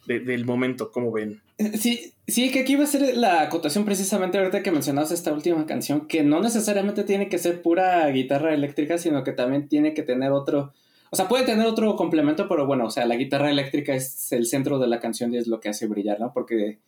del 0.07 0.45
momento, 0.45 0.93
como 0.93 1.11
ven. 1.11 1.43
Sí, 1.59 2.13
sí, 2.27 2.51
que 2.51 2.61
aquí 2.61 2.77
va 2.77 2.85
a 2.85 2.87
ser 2.87 3.17
la 3.17 3.41
acotación 3.41 3.87
precisamente 3.87 4.37
ahorita 4.37 4.63
que 4.63 4.71
mencionabas 4.71 5.11
esta 5.11 5.33
última 5.33 5.65
canción, 5.65 6.07
que 6.07 6.23
no 6.23 6.41
necesariamente 6.41 7.03
tiene 7.03 7.31
que 7.31 7.39
ser 7.39 7.63
pura 7.63 8.07
guitarra 8.11 8.53
eléctrica, 8.53 8.99
sino 8.99 9.25
que 9.25 9.33
también 9.33 9.67
tiene 9.69 9.95
que 9.95 10.03
tener 10.03 10.33
otro, 10.33 10.75
o 11.11 11.17
sea, 11.17 11.29
puede 11.29 11.45
tener 11.45 11.67
otro 11.67 11.97
complemento, 11.97 12.47
pero 12.47 12.67
bueno, 12.67 12.87
o 12.87 12.91
sea, 12.91 13.07
la 13.07 13.17
guitarra 13.17 13.51
eléctrica 13.51 13.95
es 13.95 14.33
el 14.33 14.47
centro 14.47 14.79
de 14.79 14.87
la 14.87 15.01
canción 15.01 15.33
y 15.33 15.39
es 15.39 15.47
lo 15.47 15.59
que 15.59 15.71
hace 15.71 15.87
brillar, 15.87 16.21
¿no? 16.21 16.31
Porque 16.35 16.81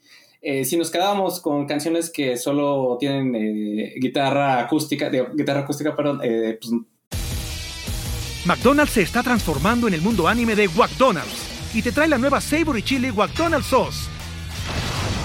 eh, 0.43 0.67
si 0.67 0.77
nos 0.77 0.91
quedábamos 0.91 1.41
con 1.41 1.67
canciones 1.67 2.11
que 2.11 2.37
solo 2.37 2.99
tienen 3.01 3.35
eh, 3.35 3.95
guitarra 3.99 4.61
acústica, 4.61 5.09
guitarra 5.09 5.61
acústica, 5.61 5.97
perdón, 5.97 6.21
eh, 6.23 6.59
pues 6.61 6.75
McDonald's 8.45 8.93
se 8.93 9.03
está 9.03 9.23
transformando 9.23 9.89
en 9.89 9.95
el 9.95 10.03
mundo 10.03 10.29
anime 10.29 10.55
de 10.55 10.69
McDonald's 10.69 11.75
y 11.75 11.81
te 11.81 11.91
trae 11.91 12.09
la 12.09 12.19
nueva 12.19 12.41
Savory 12.41 12.83
Chili 12.83 13.11
McDonald's 13.13 13.69
Sauce. 13.69 14.18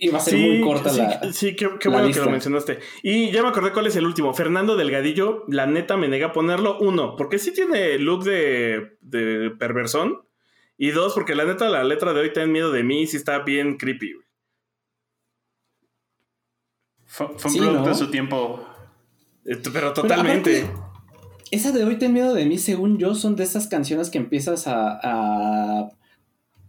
Y 0.00 0.10
va 0.10 0.18
a 0.18 0.20
ser 0.20 0.38
muy 0.38 0.60
corta 0.60 0.92
la. 0.92 1.32
Sí, 1.32 1.56
qué, 1.56 1.66
bueno 1.88 2.12
que 2.12 2.20
lo 2.20 2.30
mencionaste. 2.30 2.78
Y 3.02 3.32
ya 3.32 3.42
me 3.42 3.48
acordé 3.48 3.72
cuál 3.72 3.88
es 3.88 3.96
el 3.96 4.06
último. 4.06 4.32
Fernando 4.32 4.76
Delgadillo, 4.76 5.44
la 5.48 5.66
neta 5.66 5.96
me 5.96 6.06
nega 6.06 6.28
a 6.28 6.32
ponerlo. 6.32 6.78
Uno, 6.78 7.16
porque 7.16 7.40
sí 7.40 7.52
tiene 7.52 7.98
look 7.98 8.22
de, 8.22 8.96
de 9.00 9.50
perversón. 9.58 10.22
Y 10.76 10.90
dos, 10.90 11.14
porque 11.14 11.34
la 11.34 11.44
neta 11.44 11.68
la 11.68 11.82
letra 11.82 12.12
de 12.12 12.20
hoy 12.20 12.32
ten 12.32 12.52
miedo 12.52 12.70
de 12.70 12.84
mí 12.84 13.08
sí 13.08 13.16
está 13.16 13.40
bien 13.40 13.76
creepy. 13.76 14.14
Fue, 17.04 17.26
un 17.26 17.56
producto 17.56 17.88
de 17.88 17.94
su 17.96 18.10
tiempo. 18.10 18.64
Eh, 19.44 19.60
pero 19.72 19.92
totalmente. 19.92 20.64
esa 21.50 21.72
de 21.72 21.82
hoy 21.82 21.98
ten 21.98 22.12
miedo 22.12 22.34
de 22.34 22.46
mí, 22.46 22.58
según 22.58 22.98
yo, 22.98 23.16
son 23.16 23.34
de 23.34 23.42
esas 23.42 23.66
canciones 23.66 24.10
que 24.10 24.18
empiezas 24.18 24.68
a 24.68 25.90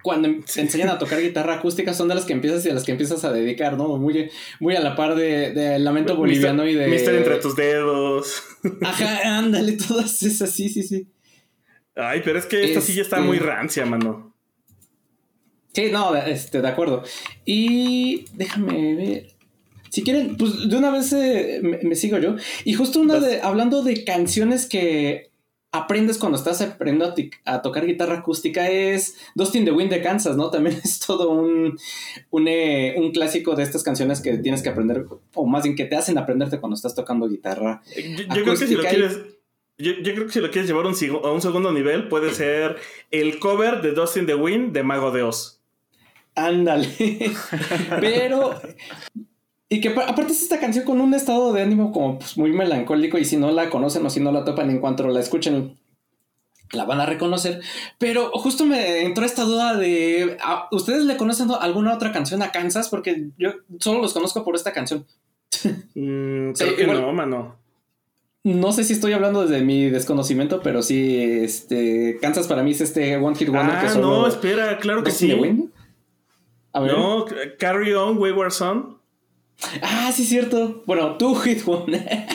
cuando 0.01 0.29
te 0.51 0.61
enseñan 0.61 0.89
a 0.89 0.97
tocar 0.97 1.21
guitarra 1.21 1.55
acústica 1.55 1.93
son 1.93 2.07
de 2.07 2.15
las 2.15 2.25
que 2.25 2.33
empiezas 2.33 2.65
y 2.65 2.69
a 2.69 2.73
las 2.73 2.83
que 2.83 2.91
empiezas 2.91 3.23
a 3.25 3.31
dedicar, 3.31 3.77
¿no? 3.77 3.97
Muy, 3.97 4.29
muy 4.59 4.75
a 4.75 4.79
la 4.81 4.95
par 4.95 5.15
de, 5.15 5.77
Lamento 5.79 6.15
Boliviano 6.15 6.67
y 6.67 6.73
de... 6.73 6.87
Mister 6.87 7.15
entre 7.15 7.37
tus 7.37 7.55
dedos. 7.55 8.43
Ajá, 8.81 9.37
ándale, 9.37 9.73
todas 9.73 10.23
esas, 10.23 10.51
sí, 10.51 10.69
sí, 10.69 10.83
sí. 10.83 11.07
Ay, 11.95 12.21
pero 12.23 12.39
es 12.39 12.45
que 12.45 12.63
esta 12.63 12.81
sí 12.81 12.93
ya 12.93 13.01
está 13.01 13.19
muy 13.19 13.37
este 13.37 13.49
rancia, 13.49 13.85
mano. 13.85 14.33
Sí, 15.73 15.89
no, 15.91 16.15
este, 16.15 16.61
de 16.61 16.67
acuerdo. 16.67 17.03
Y 17.45 18.25
déjame 18.33 18.95
ver. 18.95 19.27
Si 19.89 20.03
quieren, 20.03 20.37
pues 20.37 20.69
de 20.69 20.77
una 20.77 20.91
vez 20.91 21.11
eh, 21.13 21.61
me, 21.61 21.95
sigo 21.95 22.17
yo. 22.19 22.35
Y 22.63 22.73
justo 22.73 22.99
una 22.99 23.19
de, 23.19 23.41
hablando 23.41 23.83
de 23.83 24.03
canciones 24.03 24.67
que 24.67 25.28
aprendes 25.71 26.17
cuando 26.17 26.37
estás 26.37 26.61
aprendiendo 26.61 27.13
a, 27.45 27.61
tocar 27.61 27.85
guitarra 27.85 28.19
acústica 28.19 28.69
es 28.69 29.17
Dustin 29.35 29.65
the 29.65 29.71
Wind 29.71 29.91
de 29.91 30.01
Kansas, 30.01 30.35
¿no? 30.35 30.49
También 30.49 30.79
es 30.83 30.99
todo 30.99 31.29
un, 31.29 31.77
eh, 32.47 32.95
un, 32.97 33.11
clásico 33.11 33.55
de 33.55 33.63
estas 33.63 33.83
canciones 33.83 34.21
que 34.21 34.37
tienes 34.37 34.61
que 34.61 34.69
aprender, 34.69 35.05
o 35.33 35.45
más 35.45 35.63
bien 35.63 35.75
que 35.75 35.85
te 35.85 35.95
hacen 35.95 36.17
aprenderte 36.17 36.59
cuando 36.59 36.75
estás 36.75 36.95
tocando 36.95 37.27
guitarra. 37.27 37.81
Yo, 37.95 38.43
creo 38.43 38.55
que 38.55 38.67
si 38.67 38.75
lo 38.75 38.83
quieres... 38.83 39.19
Yo, 39.77 39.93
creo 40.01 40.25
que 40.25 40.33
si 40.33 40.41
lo 40.41 40.51
quieres 40.51 40.69
llevar 40.69 40.85
a 40.85 41.31
un 41.31 41.41
segundo 41.41 41.71
nivel, 41.71 42.09
puede 42.09 42.33
ser 42.33 42.75
el 43.11 43.39
cover 43.39 43.81
de 43.81 43.93
Dustin 43.93 44.25
the 44.25 44.35
Wind 44.35 44.73
de 44.73 44.83
Mago 44.83 45.11
de 45.11 45.23
Oz. 45.23 45.61
Ándale. 46.35 46.89
Pero 48.01 48.59
y 49.69 49.81
que 49.81 49.89
aparte 49.89 50.33
es 50.33 50.41
esta 50.41 50.59
canción 50.59 50.83
con 50.83 50.99
un 50.99 51.13
estado 51.13 51.53
de 51.53 51.61
ánimo 51.61 51.91
como 51.91 52.17
pues, 52.17 52.37
muy 52.37 52.51
melancólico 52.51 53.19
y 53.19 53.25
si 53.25 53.37
no 53.37 53.51
la 53.51 53.69
conocen 53.69 54.05
o 54.05 54.09
si 54.09 54.19
no 54.19 54.31
la 54.31 54.43
topan 54.43 54.69
en 54.71 54.79
cuanto 54.79 55.07
la 55.07 55.19
escuchen 55.19 55.77
la 56.71 56.85
van 56.85 57.01
a 57.01 57.05
reconocer. 57.05 57.61
Pero 57.97 58.29
justo 58.31 58.65
me 58.65 59.01
entró 59.01 59.25
esta 59.25 59.43
duda 59.43 59.75
de, 59.75 60.37
¿ustedes 60.71 61.05
le 61.05 61.17
conocen 61.17 61.49
alguna 61.59 61.93
otra 61.93 62.11
canción 62.11 62.41
a 62.41 62.51
Kansas? 62.51 62.89
Porque 62.89 63.29
yo 63.37 63.53
solo 63.79 64.01
los 64.01 64.13
conozco 64.13 64.43
por 64.43 64.55
esta 64.55 64.73
canción. 64.73 65.05
Mm, 65.95 66.53
creo 66.53 66.75
que 66.77 66.87
no, 66.87 67.11
mano. 67.11 67.55
No 68.43 68.71
sé 68.71 68.85
si 68.85 68.93
estoy 68.93 69.11
hablando 69.11 69.41
desde 69.45 69.61
mi 69.65 69.89
desconocimiento, 69.89 70.61
pero 70.61 70.81
sí, 70.81 71.19
este, 71.19 72.17
Kansas 72.21 72.47
para 72.47 72.63
mí 72.63 72.71
es 72.71 72.79
este 72.79 73.17
One 73.17 73.35
Hit 73.35 73.49
Wonder 73.49 73.75
ah, 73.75 73.93
no, 73.95 74.25
espera, 74.27 74.77
claro 74.77 75.03
que 75.03 75.11
sí. 75.11 75.31
A 76.71 76.79
ver. 76.79 76.93
No, 76.93 77.25
Carry 77.57 77.93
On, 77.93 78.17
Wayward 78.17 78.51
Son. 78.51 78.98
Ah, 79.81 80.11
sí, 80.15 80.25
cierto. 80.25 80.83
Bueno, 80.85 81.17
tú, 81.17 81.35
Hit 81.35 81.67
One. 81.67 82.27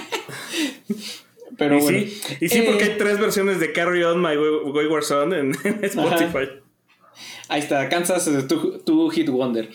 Pero 1.57 1.79
y 1.79 1.83
bueno. 1.83 1.99
Sí, 1.99 2.21
y 2.41 2.49
sí, 2.49 2.63
porque 2.63 2.85
hay 2.85 2.91
eh, 2.91 2.97
tres 2.99 3.19
versiones 3.19 3.61
de 3.61 3.73
Carry 3.73 4.03
On 4.03 4.21
My 4.21 4.37
Wayward 4.37 5.05
Son 5.05 5.33
en, 5.33 5.53
Spotify. 5.83 6.49
Ahí 7.49 7.61
está, 7.61 7.89
Kansas 7.89 8.29
tu, 8.49 9.11
Hit 9.11 9.29
Wonder. 9.29 9.69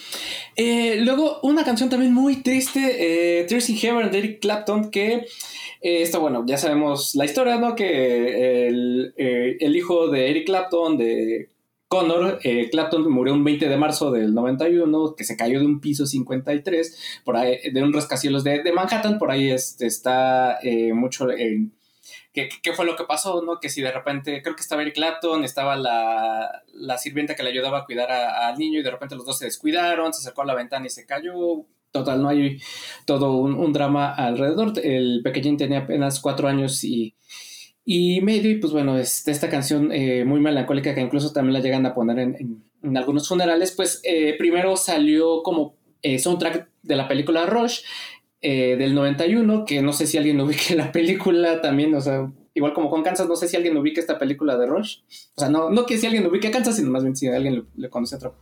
Eh, 0.55 0.97
luego, 1.01 1.39
una 1.43 1.63
canción 1.63 1.89
también 1.89 2.13
muy 2.13 2.37
triste, 2.41 3.39
eh, 3.39 3.43
Tears 3.45 3.69
in 3.69 3.77
Heaven 3.77 4.11
de 4.11 4.17
Eric 4.17 4.39
Clapton, 4.41 4.89
que 4.89 5.13
eh, 5.13 6.01
está 6.01 6.17
bueno, 6.17 6.43
ya 6.47 6.57
sabemos 6.57 7.15
la 7.15 7.25
historia, 7.25 7.57
¿no? 7.57 7.75
Que 7.75 8.67
el, 8.67 9.13
el 9.15 9.75
hijo 9.75 10.09
de 10.09 10.31
Eric 10.31 10.47
Clapton, 10.47 10.97
de 10.97 11.49
Connor 11.89 12.39
eh, 12.43 12.69
Clapton 12.69 13.11
murió 13.11 13.33
un 13.33 13.43
20 13.43 13.67
de 13.67 13.75
marzo 13.75 14.11
del 14.11 14.35
91, 14.35 15.15
que 15.15 15.23
se 15.23 15.35
cayó 15.35 15.59
de 15.59 15.65
un 15.65 15.81
piso 15.81 16.05
53, 16.05 17.21
por 17.25 17.35
ahí, 17.35 17.57
de 17.71 17.81
un 17.81 17.91
rascacielos 17.91 18.43
de, 18.43 18.61
Manhattan, 18.71 19.17
por 19.17 19.31
ahí 19.31 19.49
está 19.49 20.59
eh, 20.61 20.93
mucho 20.93 21.31
en... 21.31 21.73
¿Qué, 22.31 22.47
fue 22.73 22.85
lo 22.85 22.95
que 22.95 23.03
pasó? 23.05 23.41
¿no? 23.41 23.59
Que 23.59 23.69
si 23.69 23.81
de 23.81 23.91
repente, 23.91 24.41
creo 24.43 24.55
que 24.55 24.61
estaba 24.61 24.83
Eric 24.83 24.93
Clapton, 24.93 25.43
estaba 25.43 25.75
la, 25.75 26.63
la 26.73 26.97
sirvienta 26.99 27.35
que 27.35 27.41
le 27.41 27.49
ayudaba 27.49 27.79
a 27.79 27.85
cuidar 27.85 28.11
al 28.11 28.57
niño 28.57 28.79
y 28.79 28.83
de 28.83 28.91
repente 28.91 29.15
los 29.15 29.25
dos 29.25 29.39
se 29.39 29.45
descuidaron, 29.45 30.13
se 30.13 30.21
acercó 30.21 30.43
a 30.43 30.45
la 30.45 30.55
ventana 30.55 30.85
y 30.85 30.89
se 30.91 31.07
cayó. 31.07 31.65
Total, 31.91 32.21
no 32.21 32.29
hay 32.29 32.61
todo 33.05 33.33
un, 33.33 33.55
un 33.55 33.73
drama 33.73 34.13
alrededor. 34.13 34.73
El 34.81 35.21
pequeñín 35.23 35.57
tenía 35.57 35.79
apenas 35.79 36.21
cuatro 36.21 36.47
años 36.47 36.83
y, 36.83 37.15
y 37.91 38.21
medio, 38.21 38.51
y 38.51 38.55
pues 38.59 38.71
bueno, 38.71 38.99
este, 38.99 39.31
esta 39.31 39.49
canción 39.49 39.91
eh, 39.91 40.23
muy 40.23 40.39
melancólica 40.39 40.93
que 40.93 41.01
incluso 41.01 41.33
también 41.33 41.53
la 41.53 41.59
llegan 41.59 41.87
a 41.87 41.95
poner 41.95 42.19
en, 42.19 42.63
algunos 42.95 43.27
funerales, 43.27 43.71
pues 43.71 43.99
eh, 44.03 44.35
primero 44.37 44.77
salió 44.77 45.41
como 45.41 45.75
eh, 46.03 46.19
soundtrack 46.19 46.69
de 46.83 46.95
la 46.95 47.07
película 47.07 47.47
Rush 47.47 47.79
del 48.43 48.93
91, 48.93 49.65
que 49.65 49.81
no 49.81 49.91
sé 49.91 50.05
si 50.05 50.19
alguien 50.19 50.39
ubique 50.39 50.75
la 50.75 50.91
película 50.91 51.61
también, 51.61 51.95
o 51.95 51.99
sea, 51.99 52.31
igual 52.53 52.73
como 52.73 52.91
con 52.91 53.01
Kansas, 53.01 53.27
no 53.27 53.35
sé 53.35 53.47
si 53.47 53.55
alguien 53.55 53.75
ubique 53.75 53.99
esta 53.99 54.19
película 54.19 54.55
de 54.55 54.67
Rush. 54.67 54.99
O 55.35 55.41
sea, 55.41 55.49
no, 55.49 55.71
no 55.71 55.87
que 55.87 55.97
si 55.97 56.05
alguien 56.05 56.27
ubique 56.27 56.49
a 56.49 56.51
Kansas, 56.51 56.75
sino 56.75 56.91
más 56.91 57.01
bien 57.01 57.15
si 57.15 57.27
alguien 57.27 57.65
le, 57.75 57.89
conoce 57.89 58.17
otra 58.17 58.33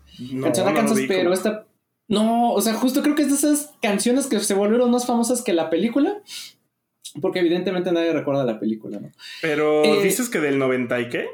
canción 0.41 0.67
a 0.67 0.73
Kansas, 0.73 0.99
pero 1.07 1.31
esta... 1.31 1.65
No, 2.09 2.51
o 2.51 2.59
sea, 2.59 2.73
justo 2.73 3.01
creo 3.01 3.15
que 3.15 3.21
es 3.21 3.29
de 3.29 3.35
esas 3.35 3.73
canciones 3.81 4.27
que 4.27 4.39
se 4.41 4.53
volvieron 4.53 4.91
más 4.91 5.05
famosas 5.05 5.41
que 5.41 5.53
la 5.53 5.69
película 5.69 6.21
porque 7.21 7.39
evidentemente 7.39 7.91
nadie 7.91 8.13
recuerda 8.13 8.43
la 8.43 8.59
película, 8.59 8.99
¿no? 8.99 9.11
Pero 9.41 9.83
eh, 9.83 10.03
dices 10.03 10.29
que 10.29 10.39
del 10.39 10.59
90 10.59 10.99
y 11.01 11.09
qué? 11.09 11.27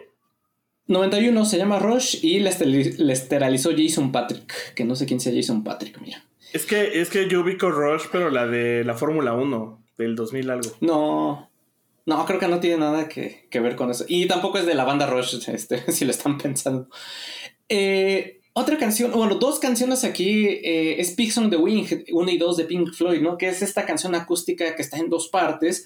91 0.88 1.46
se 1.46 1.58
llama 1.58 1.80
Rush 1.80 2.24
y 2.24 2.40
la, 2.40 2.50
esteralizó 2.50 3.72
Jason 3.76 4.12
Patrick, 4.12 4.74
que 4.74 4.84
no 4.84 4.96
sé 4.96 5.06
quién 5.06 5.20
sea 5.20 5.34
Jason 5.34 5.64
Patrick, 5.64 6.00
mira. 6.02 6.26
Es 6.52 6.66
que, 6.66 7.02
es 7.02 7.10
que 7.10 7.28
yo 7.28 7.42
ubico 7.42 7.72
Rush, 7.72 8.04
pero 8.12 8.30
la 8.30 8.46
de 8.46 8.84
la 8.84 8.94
Fórmula 8.94 9.34
1, 9.34 9.86
del 9.98 10.16
2000 10.16 10.50
algo. 10.50 10.70
No, 10.82 11.50
no, 12.06 12.26
creo 12.26 12.40
que 12.40 12.48
no 12.48 12.60
tiene 12.60 12.78
nada 12.78 13.08
que, 13.08 13.48
ver 13.52 13.76
con 13.76 13.90
eso. 13.90 14.06
Y 14.08 14.28
tampoco 14.28 14.58
es 14.58 14.66
de 14.66 14.76
la 14.76 14.84
banda 14.84 15.08
Rush, 15.08 15.40
este, 15.50 15.92
si 15.92 16.06
lo 16.06 16.12
están 16.12 16.38
pensando. 16.38 16.90
Eh, 17.70 18.42
otra 18.54 18.78
canción, 18.78 19.12
bueno, 19.12 19.36
dos 19.36 19.60
canciones 19.60 20.04
aquí 20.04 20.46
eh, 20.46 21.02
es 21.02 21.12
Pigs 21.12 21.38
on 21.40 21.50
the 21.50 21.58
Wing, 21.58 21.88
1 22.12 22.32
y 22.32 22.38
2 22.38 22.58
de 22.58 22.66
Pink 22.66 22.94
Floyd, 22.94 23.22
¿no? 23.22 23.38
Que 23.38 23.50
es 23.50 23.64
esta 23.64 23.86
canción 23.86 24.14
acústica 24.14 24.76
que 24.76 24.82
está 24.84 24.98
en 24.98 25.10
dos 25.10 25.28
partes, 25.28 25.86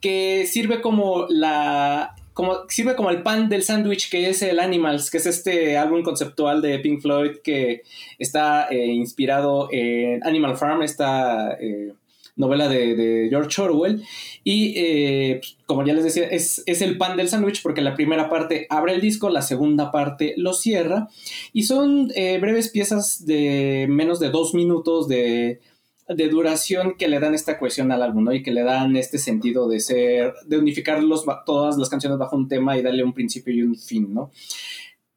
que 0.00 0.46
sirve 0.46 0.80
como 0.80 1.26
la 1.28 2.14
como, 2.32 2.68
sirve 2.68 2.96
como 2.96 3.10
el 3.10 3.22
pan 3.22 3.48
del 3.48 3.62
sándwich 3.62 4.10
que 4.10 4.28
es 4.28 4.42
el 4.42 4.60
Animals, 4.60 5.10
que 5.10 5.18
es 5.18 5.26
este 5.26 5.76
álbum 5.76 6.02
conceptual 6.02 6.62
de 6.62 6.78
Pink 6.80 7.00
Floyd 7.00 7.38
que 7.42 7.82
está 8.18 8.68
eh, 8.68 8.86
inspirado 8.86 9.68
en 9.72 10.24
Animal 10.24 10.56
Farm, 10.56 10.82
esta 10.82 11.56
eh, 11.60 11.94
novela 12.36 12.68
de, 12.68 13.28
George 13.30 13.62
Orwell. 13.62 14.02
Y 14.42 14.74
eh, 14.76 15.40
como 15.66 15.84
ya 15.84 15.94
les 15.94 16.04
decía, 16.04 16.26
es, 16.26 16.62
es 16.66 16.82
el 16.82 16.98
pan 16.98 17.16
del 17.16 17.28
sándwich 17.28 17.62
porque 17.62 17.80
la 17.80 17.94
primera 17.94 18.28
parte 18.28 18.66
abre 18.70 18.94
el 18.94 19.00
disco, 19.00 19.30
la 19.30 19.42
segunda 19.42 19.90
parte 19.90 20.34
lo 20.36 20.52
cierra. 20.52 21.08
Y 21.52 21.64
son 21.64 22.08
breves 22.08 22.68
piezas 22.70 23.24
de 23.26 23.86
menos 23.88 24.20
de 24.20 24.30
dos 24.30 24.54
minutos 24.54 25.08
de 25.08 25.60
de 26.08 26.28
duración 26.28 26.96
que 26.98 27.08
le 27.08 27.18
dan 27.18 27.34
esta 27.34 27.58
cohesión 27.58 27.90
al 27.90 28.02
álbum, 28.02 28.24
¿no? 28.24 28.32
Y 28.32 28.42
que 28.42 28.52
le 28.52 28.62
dan 28.62 28.96
este 28.96 29.18
sentido 29.18 29.68
de 29.68 29.80
ser, 29.80 30.34
de 30.46 30.58
unificar 30.58 31.02
todas 31.46 31.78
las 31.78 31.88
canciones 31.88 32.18
bajo 32.18 32.36
un 32.36 32.48
tema 32.48 32.76
y 32.76 32.82
darle 32.82 33.04
un 33.04 33.14
principio 33.14 33.54
y 33.54 33.62
un 33.62 33.76
fin, 33.76 34.12
¿no? 34.12 34.30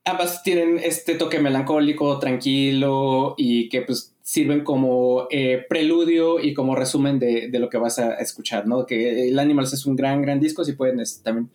Ambas 0.06 0.42
tienen 0.44 0.80
este 0.82 1.16
toque 1.16 1.40
melancólico, 1.40 2.18
tranquilo 2.20 3.36
y 3.38 3.68
que 3.68 3.82
pues 3.82 4.16
sirven 4.28 4.66
como 4.66 5.30
eh, 5.32 5.66
preludio 5.70 6.42
y 6.42 6.54
como 6.54 6.76
resumen 6.76 7.18
de, 7.18 7.48
de, 7.48 7.60
lo 7.60 7.70
que 7.70 7.78
vas 7.78 7.98
a 7.98 8.16
escuchar, 8.16 8.68
¿no? 8.68 8.86
Que 8.86 9.30
el 9.30 9.40
Animals 9.40 9.72
es 9.72 9.86
un 9.86 9.96
gran, 9.96 10.22
gran 10.22 10.42
disco, 10.42 10.66
si 10.66 10.74
pueden 10.74 11.02
también 11.24 11.50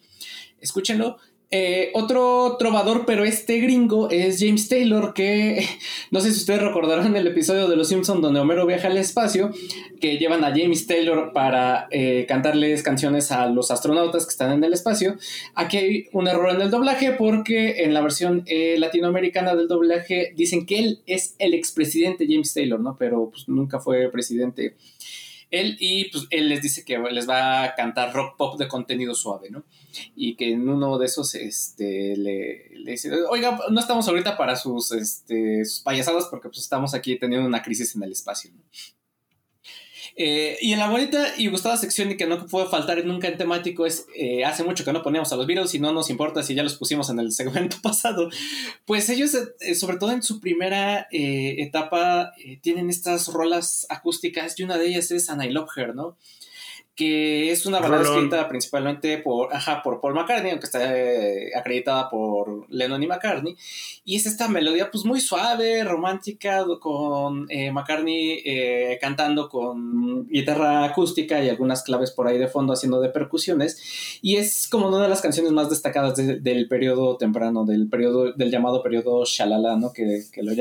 escúchenlo. 0.58 1.18
Eh, 1.54 1.90
otro 1.92 2.56
trovador, 2.58 3.04
pero 3.04 3.24
este 3.24 3.60
gringo, 3.60 4.08
es 4.08 4.40
James 4.40 4.70
Taylor, 4.70 5.12
que 5.12 5.66
no 6.10 6.22
sé 6.22 6.32
si 6.32 6.38
ustedes 6.38 6.62
recordarán 6.62 7.14
el 7.14 7.26
episodio 7.26 7.68
de 7.68 7.76
Los 7.76 7.90
Simpsons 7.90 8.22
donde 8.22 8.40
Homero 8.40 8.64
viaja 8.64 8.88
al 8.88 8.96
espacio, 8.96 9.50
que 10.00 10.16
llevan 10.16 10.44
a 10.44 10.48
James 10.56 10.86
Taylor 10.86 11.34
para 11.34 11.88
eh, 11.90 12.24
cantarles 12.26 12.82
canciones 12.82 13.30
a 13.32 13.48
los 13.48 13.70
astronautas 13.70 14.24
que 14.24 14.30
están 14.30 14.50
en 14.50 14.64
el 14.64 14.72
espacio. 14.72 15.18
Aquí 15.54 15.76
hay 15.76 16.08
un 16.12 16.26
error 16.26 16.54
en 16.54 16.62
el 16.62 16.70
doblaje 16.70 17.12
porque 17.12 17.84
en 17.84 17.92
la 17.92 18.00
versión 18.00 18.44
eh, 18.46 18.76
latinoamericana 18.78 19.54
del 19.54 19.68
doblaje 19.68 20.32
dicen 20.34 20.64
que 20.64 20.78
él 20.78 21.02
es 21.06 21.36
el 21.38 21.52
expresidente 21.52 22.26
James 22.26 22.54
Taylor, 22.54 22.80
¿no? 22.80 22.96
Pero 22.98 23.28
pues, 23.28 23.46
nunca 23.46 23.78
fue 23.78 24.10
presidente 24.10 24.74
él 25.50 25.76
y 25.78 26.10
pues 26.10 26.26
él 26.30 26.48
les 26.48 26.62
dice 26.62 26.82
que 26.82 26.98
les 26.98 27.28
va 27.28 27.62
a 27.62 27.74
cantar 27.74 28.14
rock 28.14 28.38
pop 28.38 28.58
de 28.58 28.68
contenido 28.68 29.14
suave, 29.14 29.50
¿no? 29.50 29.64
Y 30.16 30.36
que 30.36 30.52
en 30.52 30.68
uno 30.68 30.98
de 30.98 31.06
esos 31.06 31.34
este, 31.34 32.16
le, 32.16 32.70
dice, 32.84 33.10
oiga, 33.30 33.58
no 33.70 33.80
estamos 33.80 34.08
ahorita 34.08 34.36
para 34.36 34.56
sus, 34.56 34.92
este, 34.92 35.64
sus 35.64 35.80
payasadas 35.80 36.26
porque 36.30 36.48
pues 36.48 36.60
estamos 36.60 36.94
aquí 36.94 37.18
teniendo 37.18 37.46
una 37.46 37.62
crisis 37.62 37.94
en 37.94 38.02
el 38.02 38.12
espacio, 38.12 38.50
¿no? 38.54 38.62
Eh, 40.14 40.58
y 40.60 40.72
en 40.72 40.78
la 40.78 40.90
bonita 40.90 41.34
y 41.38 41.48
gustada 41.48 41.76
sección 41.76 42.10
y 42.10 42.16
que 42.16 42.26
no 42.26 42.46
puede 42.46 42.66
faltar 42.66 43.02
nunca 43.04 43.28
en 43.28 43.38
temático 43.38 43.86
es, 43.86 44.06
eh, 44.14 44.44
hace 44.44 44.62
mucho 44.62 44.84
que 44.84 44.92
no 44.92 45.02
poníamos 45.02 45.32
a 45.32 45.36
los 45.36 45.46
Beatles 45.46 45.74
y 45.74 45.80
no 45.80 45.92
nos 45.92 46.10
importa 46.10 46.42
si 46.42 46.54
ya 46.54 46.62
los 46.62 46.76
pusimos 46.76 47.08
en 47.08 47.18
el 47.18 47.32
segmento 47.32 47.78
pasado, 47.82 48.28
pues 48.84 49.08
ellos, 49.08 49.34
eh, 49.60 49.74
sobre 49.74 49.96
todo 49.96 50.12
en 50.12 50.22
su 50.22 50.40
primera 50.40 51.06
etapa, 51.10 52.32
tienen 52.60 52.90
estas 52.90 53.28
rolas 53.28 53.86
acústicas 53.88 54.58
y 54.58 54.64
una 54.64 54.76
de 54.76 54.88
ellas 54.88 55.10
es 55.10 55.30
And 55.30 55.42
I 55.42 55.50
Love 55.50 55.70
Her, 55.76 55.94
¿no? 55.94 56.16
Que 56.94 57.50
es 57.50 57.64
una 57.64 57.80
balada 57.80 58.02
escrita 58.02 58.48
principalmente 58.48 59.16
por, 59.18 59.54
ajá, 59.54 59.82
por 59.82 60.00
Paul 60.00 60.14
McCartney, 60.14 60.50
aunque 60.50 60.66
está 60.66 60.94
eh, 60.94 61.50
acreditada 61.56 62.10
por 62.10 62.66
Lennon 62.68 63.02
y 63.02 63.06
McCartney. 63.06 63.56
Y 64.04 64.16
es 64.16 64.26
esta 64.26 64.46
melodía 64.48 64.90
pues 64.90 65.04
muy 65.04 65.20
suave, 65.20 65.84
romántica, 65.84 66.64
con 66.80 67.46
eh, 67.48 67.72
McCartney 67.72 68.42
eh, 68.44 68.98
cantando 69.00 69.48
con 69.48 70.28
guitarra 70.28 70.84
acústica 70.84 71.42
y 71.42 71.48
algunas 71.48 71.82
claves 71.82 72.10
por 72.10 72.26
ahí 72.26 72.36
de 72.36 72.48
fondo 72.48 72.74
haciendo 72.74 73.00
de 73.00 73.08
percusiones. 73.08 74.18
Y 74.20 74.36
es 74.36 74.68
como 74.68 74.88
una 74.88 75.02
de 75.02 75.08
las 75.08 75.22
canciones 75.22 75.52
más 75.52 75.70
destacadas 75.70 76.16
del 76.16 76.68
periodo 76.68 77.16
temprano, 77.16 77.64
del 77.64 77.88
periodo, 77.88 78.32
del 78.32 78.50
llamado 78.50 78.82
periodo 78.82 79.24
Shalala, 79.24 79.76
¿no? 79.76 79.94
Que, 79.94 80.24
que, 80.30 80.42
lo, 80.42 80.52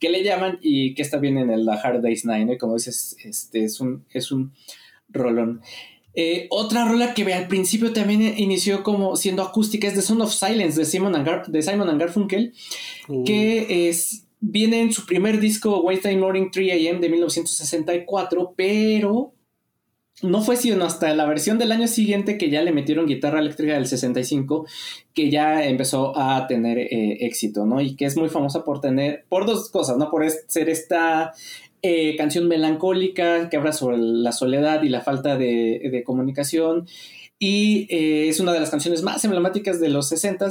que 0.00 0.08
le 0.08 0.24
llaman 0.24 0.58
y 0.60 0.94
que 0.94 1.02
está 1.02 1.18
bien 1.18 1.38
en 1.38 1.50
el 1.50 1.68
Hard 1.68 2.02
Day's 2.02 2.24
Night, 2.24 2.50
Y 2.50 2.58
como 2.58 2.74
dices, 2.74 3.16
este 3.24 3.62
es 3.64 3.80
un... 3.80 4.04
Es 4.10 4.32
un 4.32 4.52
rolón. 5.08 5.62
Eh, 6.14 6.48
otra 6.50 6.84
rola 6.84 7.14
que 7.14 7.32
al 7.32 7.46
principio 7.46 7.92
también 7.92 8.34
inició 8.38 8.82
como 8.82 9.14
siendo 9.16 9.42
acústica 9.42 9.86
es 9.86 9.94
The 9.94 10.02
Sound 10.02 10.22
of 10.22 10.32
Silence 10.32 10.78
de 10.78 10.84
Simon, 10.84 11.24
de 11.46 11.62
Simon 11.62 11.96
Garfunkel, 11.96 12.54
que 13.24 13.88
es, 13.88 14.26
viene 14.40 14.80
en 14.80 14.92
su 14.92 15.06
primer 15.06 15.38
disco 15.38 15.80
Wednesday 15.80 16.16
Morning 16.16 16.50
3 16.50 16.90
AM 16.90 17.00
de 17.00 17.08
1964, 17.08 18.54
pero 18.56 19.32
no 20.22 20.42
fue 20.42 20.56
sino 20.56 20.84
hasta 20.84 21.14
la 21.14 21.26
versión 21.26 21.58
del 21.58 21.70
año 21.70 21.86
siguiente 21.86 22.38
que 22.38 22.50
ya 22.50 22.62
le 22.62 22.72
metieron 22.72 23.06
guitarra 23.06 23.38
eléctrica 23.38 23.74
del 23.74 23.86
65 23.86 24.66
que 25.14 25.30
ya 25.30 25.64
empezó 25.64 26.18
a 26.18 26.46
tener 26.48 26.78
eh, 26.78 27.18
éxito, 27.20 27.66
¿no? 27.66 27.80
Y 27.80 27.94
que 27.94 28.06
es 28.06 28.16
muy 28.16 28.28
famosa 28.28 28.64
por 28.64 28.80
tener, 28.80 29.24
por 29.28 29.46
dos 29.46 29.70
cosas, 29.70 29.96
¿no? 29.96 30.10
Por 30.10 30.28
ser 30.28 30.68
esta 30.68 31.32
eh, 31.82 32.16
canción 32.16 32.48
melancólica 32.48 33.48
que 33.48 33.56
habla 33.56 33.72
sobre 33.72 33.98
la 33.98 34.32
soledad 34.32 34.82
y 34.82 34.88
la 34.88 35.00
falta 35.00 35.36
de, 35.36 36.02
comunicación. 36.04 36.86
Y 37.38 37.86
eh, 37.88 38.28
es 38.28 38.40
una 38.40 38.52
de 38.52 38.60
las 38.60 38.70
canciones 38.70 39.02
más 39.02 39.24
emblemáticas 39.24 39.80
de 39.80 39.88
los 39.88 40.08
60 40.08 40.48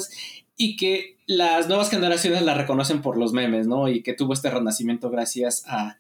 y 0.55 0.77
que 0.77 1.17
las 1.27 1.67
nuevas 1.67 1.89
generaciones 1.89 2.41
la 2.41 2.53
reconocen 2.53 3.01
por 3.01 3.17
los 3.17 3.33
memes, 3.33 3.67
¿no? 3.67 3.89
Y 3.89 4.01
que 4.01 4.13
tuvo 4.13 4.33
este 4.33 4.49
renacimiento 4.49 5.09
gracias 5.09 5.65
a, 5.67 5.97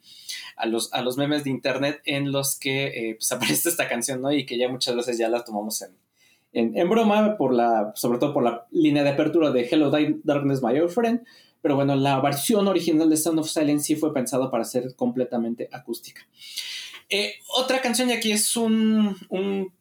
los, 0.65 0.93
a 0.93 1.01
los 1.01 1.17
memes 1.17 1.43
de 1.43 1.49
internet 1.49 2.01
en 2.05 2.31
los 2.31 2.57
que 2.57 2.87
eh, 2.87 3.15
pues, 3.15 3.31
aparece 3.33 3.69
esta 3.69 3.87
canción, 3.87 4.21
¿no? 4.21 4.31
Y 4.31 4.45
que 4.45 4.57
ya 4.57 4.69
muchas 4.69 4.95
veces 4.95 5.17
ya 5.17 5.29
la 5.29 5.43
tomamos 5.43 5.81
en, 6.53 6.77
en, 6.77 6.89
broma, 6.89 7.37
por 7.37 7.53
la, 7.53 7.91
sobre 7.95 8.17
todo 8.17 8.33
por 8.33 8.43
la 8.43 8.65
línea 8.71 9.03
de 9.03 9.09
apertura 9.09 9.51
de 9.51 9.67
Hello 9.69 9.91
Darkness, 9.91 10.63
My 10.63 10.79
Old 10.79 10.89
Friend, 10.89 11.21
pero 11.67 11.75
bueno, 11.75 11.97
la 11.97 12.21
versión 12.21 12.65
original 12.69 13.09
de 13.09 13.17
Sound 13.17 13.39
of 13.39 13.49
Silence 13.49 13.87
sí 13.87 13.97
fue 13.97 14.13
pensada 14.13 14.49
para 14.49 14.63
ser 14.63 14.95
completamente 14.95 15.67
acústica. 15.69 16.21
Eh, 17.09 17.33
otra 17.57 17.81
canción 17.81 18.09
y 18.09 18.13
aquí 18.13 18.31
es 18.31 18.55
un, 18.55 19.17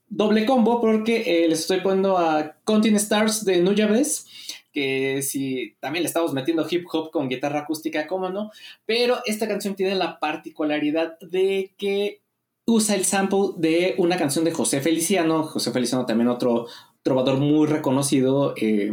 doble 0.09 0.45
combo 0.47 0.81
porque 0.81 1.45
eh, 1.45 1.49
les 1.49 1.61
estoy 1.61 1.83
poniendo 1.83 2.19
a 2.19 2.57
Continent 2.65 3.01
Stars 3.01 3.45
de 3.45 3.61
Nuyabes, 3.61 4.27
que 4.73 5.23
si 5.23 5.77
también 5.79 6.03
le 6.03 6.09
estamos 6.09 6.33
metiendo 6.33 6.67
hip 6.69 6.87
hop 6.91 7.13
con 7.13 7.29
guitarra 7.29 7.61
acústica, 7.61 8.09
cómo 8.09 8.31
no, 8.31 8.51
pero 8.85 9.21
esta 9.25 9.47
canción 9.47 9.77
tiene 9.77 9.95
la 9.95 10.19
particularidad 10.19 11.21
de 11.21 11.73
que 11.79 12.21
usa 12.67 12.97
el 12.97 13.05
sample 13.05 13.51
de 13.59 13.95
una 13.99 14.17
canción 14.17 14.45
de 14.45 14.51
José 14.51 14.81
Feliciano, 14.81 15.45
José 15.45 15.71
Feliciano 15.71 16.05
también 16.05 16.27
otro 16.27 16.67
trovador 17.03 17.39
muy 17.39 17.69
reconocido, 17.69 18.55
eh, 18.57 18.91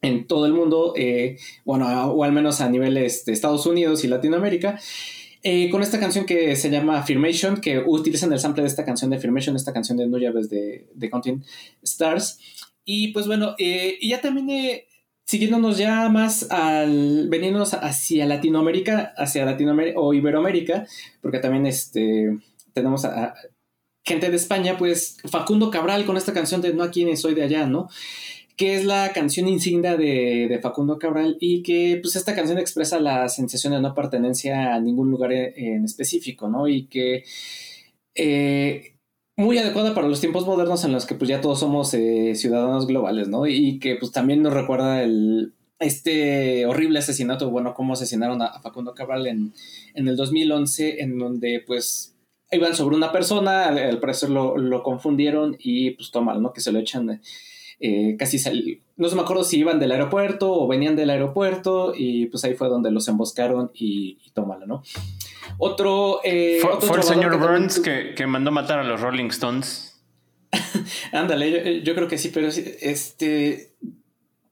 en 0.00 0.26
todo 0.26 0.46
el 0.46 0.52
mundo, 0.52 0.94
eh, 0.96 1.38
bueno, 1.64 1.86
o 2.12 2.24
al 2.24 2.32
menos 2.32 2.60
a 2.60 2.68
niveles 2.68 3.24
de 3.24 3.32
Estados 3.32 3.66
Unidos 3.66 4.04
y 4.04 4.08
Latinoamérica, 4.08 4.78
eh, 5.42 5.70
con 5.70 5.82
esta 5.82 6.00
canción 6.00 6.26
que 6.26 6.56
se 6.56 6.70
llama 6.70 6.98
Affirmation, 6.98 7.60
que 7.60 7.78
utilizan 7.78 8.32
el 8.32 8.40
sample 8.40 8.62
de 8.62 8.68
esta 8.68 8.84
canción 8.84 9.10
de 9.10 9.16
Affirmation, 9.16 9.56
esta 9.56 9.72
canción 9.72 9.98
de 9.98 10.06
No 10.06 10.18
Llaves 10.18 10.50
de, 10.50 10.88
de 10.94 11.10
Continent 11.10 11.44
Stars. 11.82 12.38
Y 12.84 13.08
pues 13.08 13.26
bueno, 13.26 13.54
eh, 13.58 13.96
y 14.00 14.10
ya 14.10 14.20
también 14.20 14.82
siguiéndonos 15.24 15.78
ya 15.78 16.08
más 16.08 16.50
al 16.50 17.28
venirnos 17.28 17.74
hacia 17.74 18.24
Latinoamérica, 18.26 19.12
hacia 19.16 19.44
Latinoamérica 19.44 20.00
o 20.00 20.14
Iberoamérica, 20.14 20.86
porque 21.20 21.38
también 21.38 21.66
este, 21.66 22.38
tenemos 22.72 23.04
a, 23.04 23.34
gente 24.08 24.30
de 24.30 24.36
España, 24.36 24.76
pues 24.78 25.18
Facundo 25.30 25.70
Cabral 25.70 26.06
con 26.06 26.16
esta 26.16 26.32
canción 26.32 26.62
de 26.62 26.72
No 26.72 26.82
a 26.82 26.90
quienes 26.90 27.20
soy 27.20 27.34
de 27.34 27.44
allá, 27.44 27.66
¿no? 27.66 27.88
Que 28.58 28.74
es 28.74 28.84
la 28.84 29.12
canción 29.12 29.46
insignia 29.48 29.96
de, 29.96 30.58
Facundo 30.60 30.98
Cabral 30.98 31.36
y 31.40 31.62
que 31.62 32.00
pues 32.02 32.16
esta 32.16 32.34
canción 32.34 32.58
expresa 32.58 32.98
la 32.98 33.28
sensación 33.28 33.72
de 33.72 33.80
no 33.80 33.94
pertenencia 33.94 34.74
a 34.74 34.80
ningún 34.80 35.12
lugar 35.12 35.32
en, 35.32 35.84
específico, 35.84 36.48
¿no? 36.48 36.66
Y 36.66 36.86
que 36.88 37.24
eh, 38.16 38.96
muy 39.36 39.58
adecuada 39.58 39.94
para 39.94 40.08
los 40.08 40.20
tiempos 40.20 40.44
modernos 40.44 40.84
en 40.84 40.92
los 40.92 41.06
que 41.06 41.14
pues 41.14 41.28
ya 41.28 41.40
todos 41.40 41.60
somos 41.60 41.94
eh, 41.94 42.34
ciudadanos 42.34 42.88
globales, 42.88 43.28
¿no? 43.28 43.46
Y 43.46 43.78
que 43.78 43.94
pues 43.94 44.10
también 44.10 44.42
nos 44.42 44.52
recuerda 44.52 45.04
el, 45.04 45.54
este 45.78 46.66
horrible 46.66 46.98
asesinato, 46.98 47.50
bueno, 47.50 47.74
cómo 47.74 47.92
asesinaron 47.92 48.42
a, 48.42 48.60
Facundo 48.60 48.92
Cabral 48.92 49.28
en, 49.28 49.54
en, 49.94 50.08
el 50.08 50.16
2011, 50.16 51.00
en 51.00 51.16
donde 51.16 51.62
pues 51.64 52.16
iban 52.50 52.74
sobre 52.74 52.96
una 52.96 53.12
persona, 53.12 53.68
al, 53.68 54.00
parecer 54.00 54.30
lo, 54.30 54.58
lo, 54.58 54.82
confundieron 54.82 55.56
y 55.60 55.92
pues 55.92 56.10
toma, 56.10 56.34
¿no? 56.34 56.52
Que 56.52 56.60
se 56.60 56.72
lo 56.72 56.80
echan 56.80 57.08
eh, 57.10 57.20
casi 58.18 58.38
sal... 58.38 58.80
no 58.96 59.08
se 59.08 59.14
me 59.14 59.22
acuerdo 59.22 59.44
si 59.44 59.58
iban 59.58 59.78
del 59.78 59.92
aeropuerto 59.92 60.52
o 60.52 60.66
venían 60.66 60.96
del 60.96 61.10
aeropuerto 61.10 61.92
y 61.96 62.26
pues 62.26 62.44
ahí 62.44 62.54
fue 62.54 62.68
donde 62.68 62.90
los 62.90 63.06
emboscaron 63.08 63.70
y, 63.74 64.18
y 64.24 64.30
tómalo, 64.30 64.66
¿no? 64.66 64.82
Otro... 65.56 66.20
Eh, 66.24 66.60
fue, 66.60 66.96
el 66.96 67.02
señor 67.02 67.38
Burns 67.38 67.80
que, 67.80 68.14
que, 68.14 68.26
mandó 68.26 68.50
matar 68.50 68.80
a 68.80 68.84
los 68.84 69.00
Rolling 69.00 69.26
Stones. 69.26 70.00
Ándale, 71.12 71.82
yo, 71.82 71.94
creo 71.94 72.08
que 72.08 72.18
sí, 72.18 72.30
pero 72.32 72.48
este... 72.48 73.72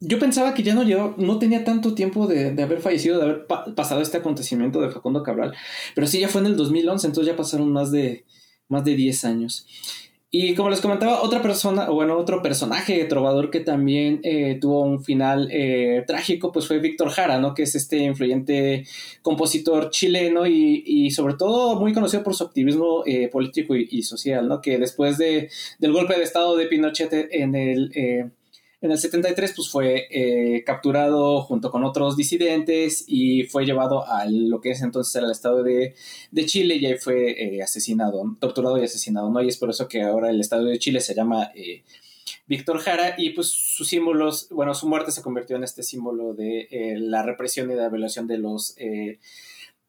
yo 0.00 0.18
pensaba 0.18 0.54
que 0.54 0.62
ya 0.62 0.74
no 0.74 0.82
llevaba, 0.82 1.14
no 1.18 1.38
tenía 1.38 1.64
tanto 1.64 1.94
tiempo 1.94 2.26
de, 2.26 2.60
haber 2.62 2.80
fallecido, 2.80 3.18
de 3.18 3.24
haber 3.24 3.46
pasado 3.74 4.00
este 4.00 4.18
acontecimiento 4.18 4.80
de 4.80 4.90
Facundo 4.90 5.22
Cabral, 5.22 5.54
pero 5.94 6.06
sí 6.06 6.20
ya 6.20 6.28
fue 6.28 6.40
en 6.40 6.48
el 6.48 6.56
2011, 6.56 7.06
entonces 7.06 7.32
ya 7.32 7.36
pasaron 7.36 7.72
más 7.72 7.90
de, 7.90 8.24
más 8.68 8.84
de 8.84 8.94
10 8.94 9.24
años. 9.24 9.66
Y 10.38 10.54
como 10.54 10.68
les 10.68 10.82
comentaba, 10.82 11.22
otra 11.22 11.40
persona, 11.40 11.90
o 11.90 11.94
bueno, 11.94 12.18
otro 12.18 12.42
personaje 12.42 13.02
trovador 13.06 13.50
que 13.50 13.60
también 13.60 14.20
eh, 14.22 14.58
tuvo 14.60 14.82
un 14.82 15.02
final 15.02 15.48
eh, 15.50 16.04
trágico, 16.06 16.52
pues 16.52 16.66
fue 16.66 16.78
Víctor 16.78 17.08
Jara, 17.08 17.38
¿no? 17.38 17.54
Que 17.54 17.62
es 17.62 17.74
este 17.74 18.00
influyente 18.00 18.84
compositor 19.22 19.88
chileno 19.88 20.46
y, 20.46 21.10
sobre 21.10 21.36
todo 21.36 21.80
muy 21.80 21.94
conocido 21.94 22.22
por 22.22 22.34
su 22.34 22.44
activismo 22.44 23.02
eh, 23.06 23.28
político 23.28 23.74
y, 23.76 23.88
y, 23.90 24.02
social, 24.02 24.46
¿no? 24.46 24.60
Que 24.60 24.76
después 24.76 25.16
de, 25.16 25.48
del 25.78 25.92
golpe 25.94 26.18
de 26.18 26.24
estado 26.24 26.54
de 26.54 26.66
Pinochet 26.66 27.28
en 27.30 27.54
el 27.54 28.30
en 28.80 28.90
el 28.90 28.98
73 28.98 29.52
pues 29.56 29.68
fue 29.70 30.06
eh, 30.10 30.62
capturado 30.64 31.40
junto 31.42 31.70
con 31.70 31.84
otros 31.84 32.16
disidentes 32.16 33.04
y 33.06 33.44
fue 33.44 33.64
llevado 33.64 34.06
a 34.06 34.26
lo 34.26 34.60
que 34.60 34.70
es 34.70 34.82
entonces 34.82 35.14
el 35.16 35.30
estado 35.30 35.62
de, 35.62 35.94
Chile 36.46 36.76
y 36.76 36.86
ahí 36.86 36.98
fue 36.98 37.30
eh, 37.30 37.62
asesinado, 37.62 38.36
torturado 38.38 38.78
y 38.78 38.84
asesinado, 38.84 39.30
¿no? 39.30 39.42
Y 39.42 39.48
es 39.48 39.56
por 39.56 39.70
eso 39.70 39.88
que 39.88 40.02
ahora 40.02 40.30
el 40.30 40.40
estado 40.40 40.64
de 40.64 40.78
Chile 40.78 41.00
se 41.00 41.14
llama 41.14 41.50
eh, 41.54 41.84
Víctor 42.46 42.78
Jara 42.78 43.14
y 43.16 43.30
pues 43.30 43.48
sus 43.48 43.88
símbolos, 43.88 44.48
bueno, 44.50 44.74
su 44.74 44.88
muerte 44.88 45.10
se 45.10 45.22
convirtió 45.22 45.56
en 45.56 45.64
este 45.64 45.82
símbolo 45.82 46.34
de 46.34 46.96
la 46.98 47.22
represión 47.22 47.70
y 47.70 47.74
de 47.74 47.80
la 47.80 47.88
violación 47.88 48.26
de 48.26 48.38
los, 48.38 48.76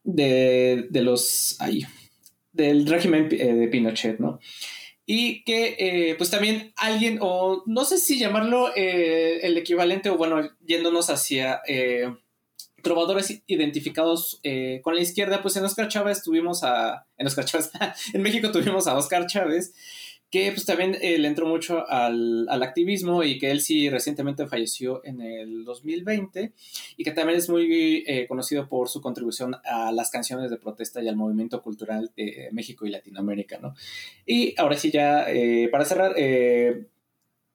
de, 0.04 0.88
de 0.90 1.02
los, 1.02 1.58
ay, 1.60 1.84
del 2.54 2.88
régimen 2.88 3.30
de 3.30 3.68
Pinochet, 3.68 4.20
¿no? 4.20 4.40
Y 5.10 5.46
que 5.46 5.78
eh, 5.80 6.16
pues 6.18 6.30
también 6.30 6.74
alguien, 6.76 7.20
o 7.22 7.64
no 7.66 7.86
sé 7.86 7.98
si 7.98 8.20
llamarlo 8.20 8.76
eh, 8.76 9.40
el 9.42 9.58
equivalente, 9.58 10.10
o 10.10 10.18
bueno, 10.18 10.42
yéndonos 10.66 11.10
hacia 11.10 11.62
eh, 11.66 12.14
trovadores 12.84 13.42
identificados 13.48 14.42
con 14.84 14.96
la 14.96 15.02
izquierda, 15.02 15.42
pues 15.42 15.56
en 15.56 15.64
Oscar 15.64 15.88
Chávez 15.88 16.24
tuvimos 16.24 16.64
a, 16.64 17.08
en 17.18 17.26
Oscar 17.26 17.46
Chávez, 17.46 17.72
en 18.14 18.22
México 18.22 18.52
tuvimos 18.52 18.86
a 18.88 18.98
Oscar 18.98 19.28
Chávez, 19.28 19.74
que 20.30 20.52
pues 20.52 20.66
también 20.66 20.98
eh, 21.02 21.18
le 21.18 21.28
entró 21.28 21.48
mucho 21.48 21.88
al, 21.90 22.48
activismo 22.62 23.24
y 23.24 23.38
que 23.38 23.50
él 23.50 23.62
sí 23.62 23.90
recientemente 23.90 24.46
falleció 24.48 25.02
en 25.06 25.22
el 25.22 25.64
2020 25.64 26.52
y 26.98 27.04
que 27.04 27.12
también 27.12 27.40
es 27.40 27.50
muy 27.50 28.04
eh, 28.06 28.26
conocido 28.28 28.68
por 28.68 28.90
su 28.90 29.00
contribución 29.00 29.56
a 29.64 29.92
las 29.92 30.10
canciones 30.10 30.50
de 30.50 30.58
protesta 30.58 31.02
y 31.02 31.08
al 31.08 31.16
movimiento 31.16 31.62
cultural 31.62 32.12
de 32.18 32.50
México 32.52 32.86
y 32.86 32.90
Latinoamérica, 32.90 33.58
¿no? 33.60 33.74
Y 34.26 34.54
ahora 34.60 34.76
sí 34.76 34.92
ya, 34.92 35.32
eh, 35.32 35.70
para 35.72 35.86
cerrar, 35.86 36.16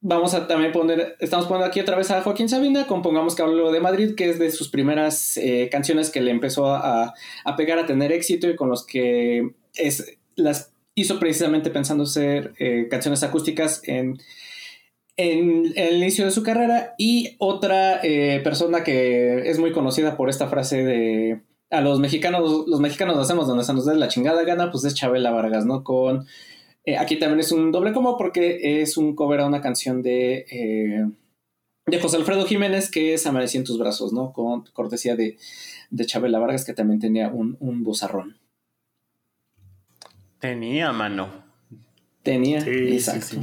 vamos 0.00 0.34
a 0.34 0.46
también 0.46 0.72
poner, 0.72 1.16
estamos 1.20 1.46
poniendo 1.46 1.66
aquí 1.66 1.80
otra 1.80 1.96
vez 1.96 2.10
a 2.10 2.22
Joaquín 2.22 2.48
Sabina, 2.48 2.86
compongamos 2.86 3.34
que 3.34 3.42
hablo 3.42 3.70
de 3.70 3.80
Madrid, 3.80 4.14
que 4.14 4.30
es 4.30 4.38
de 4.38 4.50
sus 4.50 4.68
primeras 4.68 5.38
canciones 5.70 6.10
que 6.10 6.22
le 6.22 6.30
empezó 6.30 6.68
a, 6.68 7.12
a 7.44 7.56
pegar, 7.56 7.78
a 7.78 7.86
tener 7.86 8.12
éxito 8.12 8.48
y 8.48 8.56
con 8.56 8.70
los 8.70 8.86
que 8.86 9.52
es 9.74 10.18
las 10.36 10.71
hizo 10.94 11.18
precisamente 11.18 11.70
pensando 11.70 12.04
hacer 12.04 12.54
eh, 12.58 12.88
canciones 12.90 13.22
acústicas 13.22 13.82
en, 13.84 14.18
en, 15.16 15.72
el 15.76 15.96
inicio 15.96 16.24
de 16.24 16.30
su 16.30 16.42
carrera. 16.42 16.94
Y 16.98 17.36
otra 17.38 18.00
eh, 18.02 18.40
persona 18.44 18.84
que 18.84 19.48
es 19.48 19.58
muy 19.58 19.72
conocida 19.72 20.16
por 20.16 20.28
esta 20.28 20.48
frase 20.48 20.84
de 20.84 21.40
a 21.70 21.80
los 21.80 22.00
mexicanos, 22.00 22.66
los 22.66 22.80
mexicanos 22.80 23.16
hacemos 23.16 23.46
donde 23.46 23.64
se 23.64 23.72
nos 23.72 23.86
dé 23.86 23.94
la 23.94 24.08
chingada 24.08 24.42
gana, 24.44 24.70
pues 24.70 24.84
es 24.84 24.94
Chabela 24.94 25.30
Vargas, 25.30 25.64
¿no? 25.64 25.82
Con 25.84 26.26
eh, 26.84 26.98
aquí 26.98 27.18
también 27.18 27.40
es 27.40 27.50
un 27.50 27.72
doble 27.72 27.94
como 27.94 28.18
porque 28.18 28.82
es 28.82 28.98
un 28.98 29.14
cover 29.14 29.40
a 29.40 29.46
una 29.46 29.62
canción 29.62 30.02
de, 30.02 31.06
de 31.86 32.00
José 32.00 32.18
Alfredo 32.18 32.44
Jiménez 32.44 32.90
que 32.90 33.14
es 33.14 33.26
Amanecí 33.26 33.56
en 33.56 33.64
tus 33.64 33.78
brazos, 33.78 34.12
¿no? 34.12 34.34
Con 34.34 34.64
cortesía 34.74 35.16
de, 35.16 35.38
de 35.90 36.06
Chabela 36.06 36.38
Vargas, 36.38 36.66
que 36.66 36.74
también 36.74 37.00
tenía 37.00 37.28
un, 37.28 37.56
un 37.60 37.84
bozarrón. 37.84 38.41
Tenía 40.42 40.90
mano. 40.90 41.28
Tenía, 42.24 42.58
exacto. 42.66 43.36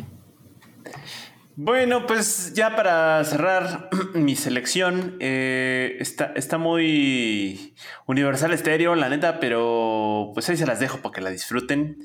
Bueno, 1.55 2.05
pues 2.05 2.53
ya 2.53 2.75
para 2.75 3.23
cerrar 3.23 3.89
mi 4.15 4.35
selección, 4.35 5.15
eh, 5.21 5.95
está, 6.01 6.33
está 6.35 6.57
muy 6.57 7.73
universal 8.05 8.51
estéreo, 8.51 8.95
la 8.95 9.07
neta, 9.07 9.39
pero 9.39 10.31
pues 10.33 10.49
ahí 10.49 10.57
se 10.57 10.65
las 10.65 10.81
dejo 10.81 10.97
para 10.97 11.13
que 11.13 11.21
la 11.21 11.29
disfruten. 11.29 11.99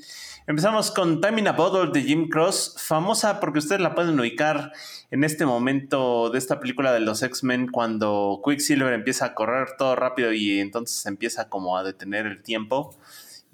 Empezamos 0.47 0.91
con 0.91 1.19
Time 1.19 1.41
in 1.41 1.49
a 1.49 1.51
Bottle 1.51 1.91
de 1.91 2.07
Jim 2.07 2.29
Cross, 2.29 2.75
famosa 2.77 3.41
porque 3.41 3.59
ustedes 3.59 3.81
la 3.81 3.95
pueden 3.95 4.17
ubicar 4.17 4.71
en 5.11 5.25
este 5.25 5.45
momento 5.45 6.29
de 6.29 6.37
esta 6.37 6.61
película 6.61 6.93
de 6.93 7.01
los 7.01 7.21
X-Men 7.21 7.67
cuando 7.67 8.41
Quicksilver 8.45 8.93
empieza 8.93 9.25
a 9.25 9.33
correr 9.33 9.75
todo 9.77 9.97
rápido 9.97 10.31
y 10.31 10.61
entonces 10.61 11.05
empieza 11.05 11.49
como 11.49 11.77
a 11.77 11.83
detener 11.83 12.27
el 12.27 12.41
tiempo 12.43 12.95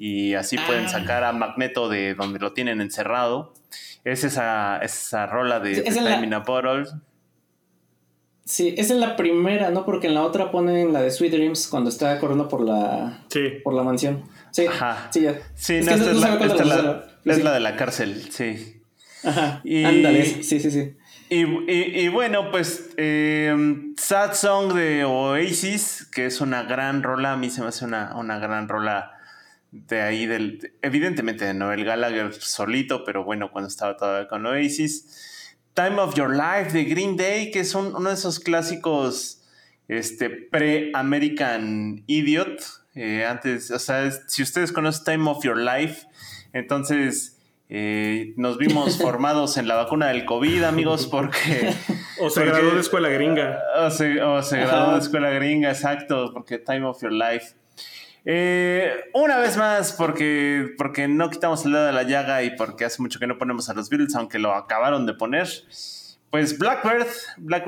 y 0.02 0.34
así 0.34 0.58
pueden 0.58 0.86
ah. 0.86 0.90
sacar 0.90 1.24
a 1.24 1.32
Magneto 1.32 1.88
de 1.88 2.16
donde 2.16 2.40
lo 2.40 2.54
tienen 2.54 2.82
encerrado. 2.82 3.54
Es 4.04 4.24
esa, 4.24 4.80
esa 4.80 5.28
rola 5.28 5.60
de, 5.60 5.74
es 5.74 5.94
de 5.94 6.88
Sí, 8.44 8.74
esa 8.80 8.96
es 8.96 9.00
la 9.00 9.16
primera, 9.16 9.70
¿no? 9.70 9.86
Porque 9.86 10.08
en 10.08 10.16
la 10.16 10.24
otra 10.24 10.50
ponen 10.50 10.92
la 10.92 11.04
de 11.04 11.12
Sweet 11.12 11.34
Dreams 11.34 11.68
cuando 11.68 11.92
está 11.92 12.18
corriendo 12.20 12.50
por 12.50 12.62
la, 12.62 13.20
por 13.64 13.76
la 13.76 13.84
mansión. 13.84 14.24
Sí, 14.50 14.66
Ajá. 14.66 15.08
sí, 15.12 15.22
ya. 15.22 15.40
Sí, 15.54 15.76
es, 15.76 15.86
la, 15.86 17.52
de 17.54 17.60
la 17.60 17.76
cárcel, 17.76 18.28
sí. 18.32 18.82
Ajá, 19.24 19.62
ándale, 19.64 20.26
sí, 20.26 20.60
sí, 20.60 20.72
sí. 20.72 20.96
Y, 21.30 22.08
bueno, 22.08 22.50
pues 22.50 22.90
eh, 22.98 23.56
Sad 23.98 24.34
Song 24.34 24.74
de 24.74 25.06
Oasis, 25.06 26.08
que 26.12 26.26
es 26.26 26.42
una 26.42 26.64
gran 26.64 27.04
rola, 27.04 27.34
a 27.34 27.38
mí 27.38 27.52
se 27.52 27.62
me 27.62 27.68
hace 27.68 27.86
una, 27.86 28.16
una 28.16 28.40
gran 28.40 28.68
rola 28.68 29.21
de 29.72 30.02
ahí 30.02 30.26
del, 30.26 30.74
evidentemente 30.82 31.46
de 31.46 31.54
Noel 31.54 31.86
Gallagher 31.86 32.34
solito, 32.34 33.04
pero 33.06 33.24
bueno, 33.24 33.52
cuando 33.52 33.70
estaba 33.70 33.96
todavía 33.96 34.28
con 34.28 34.46
Oasis. 34.46 35.48
Time 35.74 36.00
of 36.02 36.16
Your 36.16 36.30
Life 36.30 36.74
de 36.74 36.84
Green 36.84 37.16
Day, 37.16 37.50
que 37.50 37.62
es 37.62 37.74
uno 37.74 38.02
de 38.02 38.14
esos 38.14 38.40
clásicos 38.40 39.42
este, 39.88 40.30
pre-American 40.30 42.04
Idiot. 42.08 42.62
Eh, 42.94 43.26
antes, 43.26 43.72
o 43.72 43.80
sea, 43.80 44.12
si 44.28 44.44
ustedes 44.44 44.74
conocen 44.74 45.06
Time 45.06 45.30
of 45.30 45.44
Your 45.46 45.58
Life, 45.58 46.08
entonces 46.52 47.40
eh, 47.70 48.34
nos 48.36 48.58
vimos 48.58 48.98
formados 49.02 49.56
en 49.56 49.70
la 49.70 49.76
vacuna 49.76 50.08
del 50.08 50.26
COVID, 50.26 50.64
amigos, 50.64 51.08
porque... 51.08 51.74
o 52.20 52.30
se 52.30 52.44
graduó 52.44 52.72
de 52.72 52.82
escuela 52.82 53.08
gringa. 53.08 53.62
O 53.78 53.90
se, 53.90 54.22
o 54.22 54.44
se 54.44 54.58
graduó 54.58 54.96
de 54.96 55.00
escuela 55.00 55.30
gringa, 55.30 55.70
exacto, 55.70 56.32
porque 56.34 56.58
Time 56.58 56.84
of 56.84 57.02
Your 57.02 57.14
Life 57.14 57.56
eh, 58.26 58.92
una 59.14 59.38
vez 59.38 59.58
más, 59.58 59.94
porque, 59.94 60.74
porque 60.78 61.08
no 61.08 61.30
quitamos 61.30 61.66
el 61.66 61.72
dedo 61.72 61.86
de 61.86 61.92
la 61.92 62.04
llaga 62.04 62.44
y 62.44 62.56
porque 62.56 62.86
hace 62.86 63.02
mucho 63.02 63.20
que 63.20 63.28
no 63.28 63.38
ponemos 63.38 63.70
a 63.70 63.74
los 63.74 63.90
Beatles, 63.90 64.16
aunque 64.16 64.40
lo 64.40 64.54
acabaron 64.54 65.06
de 65.06 65.14
poner. 65.14 65.48
Pues 66.30 66.58
Blackbird, 66.58 67.08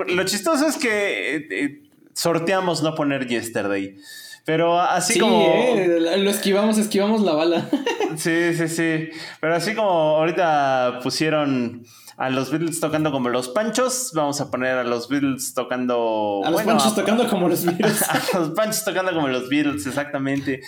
lo 0.08 0.24
chistoso 0.26 0.68
es 0.68 0.78
que 0.78 1.36
eh, 1.36 1.48
eh, 1.50 1.84
sorteamos 2.14 2.84
no 2.84 2.96
poner 2.96 3.28
Yesterday. 3.28 3.98
Pero 4.46 4.80
así 4.80 5.20
como. 5.20 5.76
lo 6.18 6.30
esquivamos, 6.30 6.78
esquivamos 6.78 7.22
la 7.22 7.34
bala. 7.34 7.70
sí, 8.18 8.54
sí, 8.54 8.68
sí. 8.68 9.10
Pero 9.40 9.56
así 9.56 9.74
como 9.74 9.90
ahorita 9.90 11.00
pusieron 11.02 11.86
a 12.18 12.30
los 12.30 12.52
Beatles 12.52 12.80
tocando 12.80 13.12
como 13.12 13.30
los 13.30 13.50
Panchos, 13.50 14.12
vamos 14.14 14.40
a 14.42 14.52
poner 14.52 14.78
a 14.78 14.84
los 14.84 15.10
Beatles 15.10 15.54
tocando. 15.54 16.42
A 16.46 16.52
los 16.52 16.64
Panchos 16.64 16.96
tocando 16.96 17.28
como 17.28 17.50
los 17.50 17.66
Beatles. 17.66 18.02
a 18.10 18.40
los 18.40 18.50
Panchos 18.52 18.86
tocando 18.86 19.14
como 19.14 19.28
los 19.28 19.50
Beatles, 19.50 19.86
exactamente. 19.86 20.62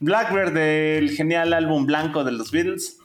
Blackbird 0.00 0.52
del 0.52 1.10
genial 1.10 1.52
álbum 1.52 1.86
blanco 1.86 2.24
de 2.24 2.32
los 2.32 2.50
Beatles. 2.50 2.98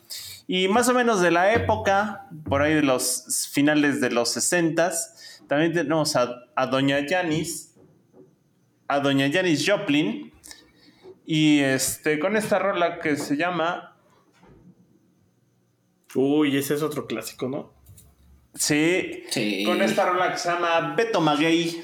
Y 0.48 0.68
más 0.68 0.88
o 0.90 0.94
menos 0.94 1.22
de 1.22 1.32
la 1.32 1.54
época, 1.54 2.28
por 2.48 2.62
ahí 2.62 2.74
de 2.74 2.84
los 2.84 3.50
finales 3.52 4.00
de 4.00 4.12
los 4.12 4.30
60 4.30 4.92
también 5.48 5.74
tenemos 5.74 6.16
a, 6.16 6.44
a 6.56 6.68
Doña 6.68 7.06
Janis, 7.08 7.76
a 8.88 9.00
Doña 9.00 9.30
Janis 9.32 9.64
Joplin, 9.68 10.34
y 11.26 11.60
este, 11.60 12.20
con 12.20 12.36
esta 12.36 12.60
rola 12.60 13.00
que 13.00 13.16
se 13.16 13.38
llama. 13.38 13.98
Uy, 16.14 16.56
ese 16.56 16.76
es 16.76 16.82
otro 16.82 17.08
clásico, 17.08 17.50
¿no? 17.50 17.75
Sí, 18.56 19.24
Con 19.66 19.82
esta 19.82 20.06
rola 20.06 20.32
que 20.32 20.38
se 20.38 20.50
llama 20.50 20.94
Beto 20.96 21.20
Maguey. 21.20 21.84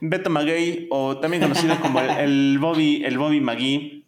Beto 0.00 0.30
Maguey, 0.30 0.86
o 0.90 1.18
también 1.18 1.42
conocido 1.42 1.78
como 1.80 2.00
el, 2.00 2.58
Bobby, 2.58 3.04
el 3.04 3.18
Bobby 3.18 3.40
Magui. 3.40 4.06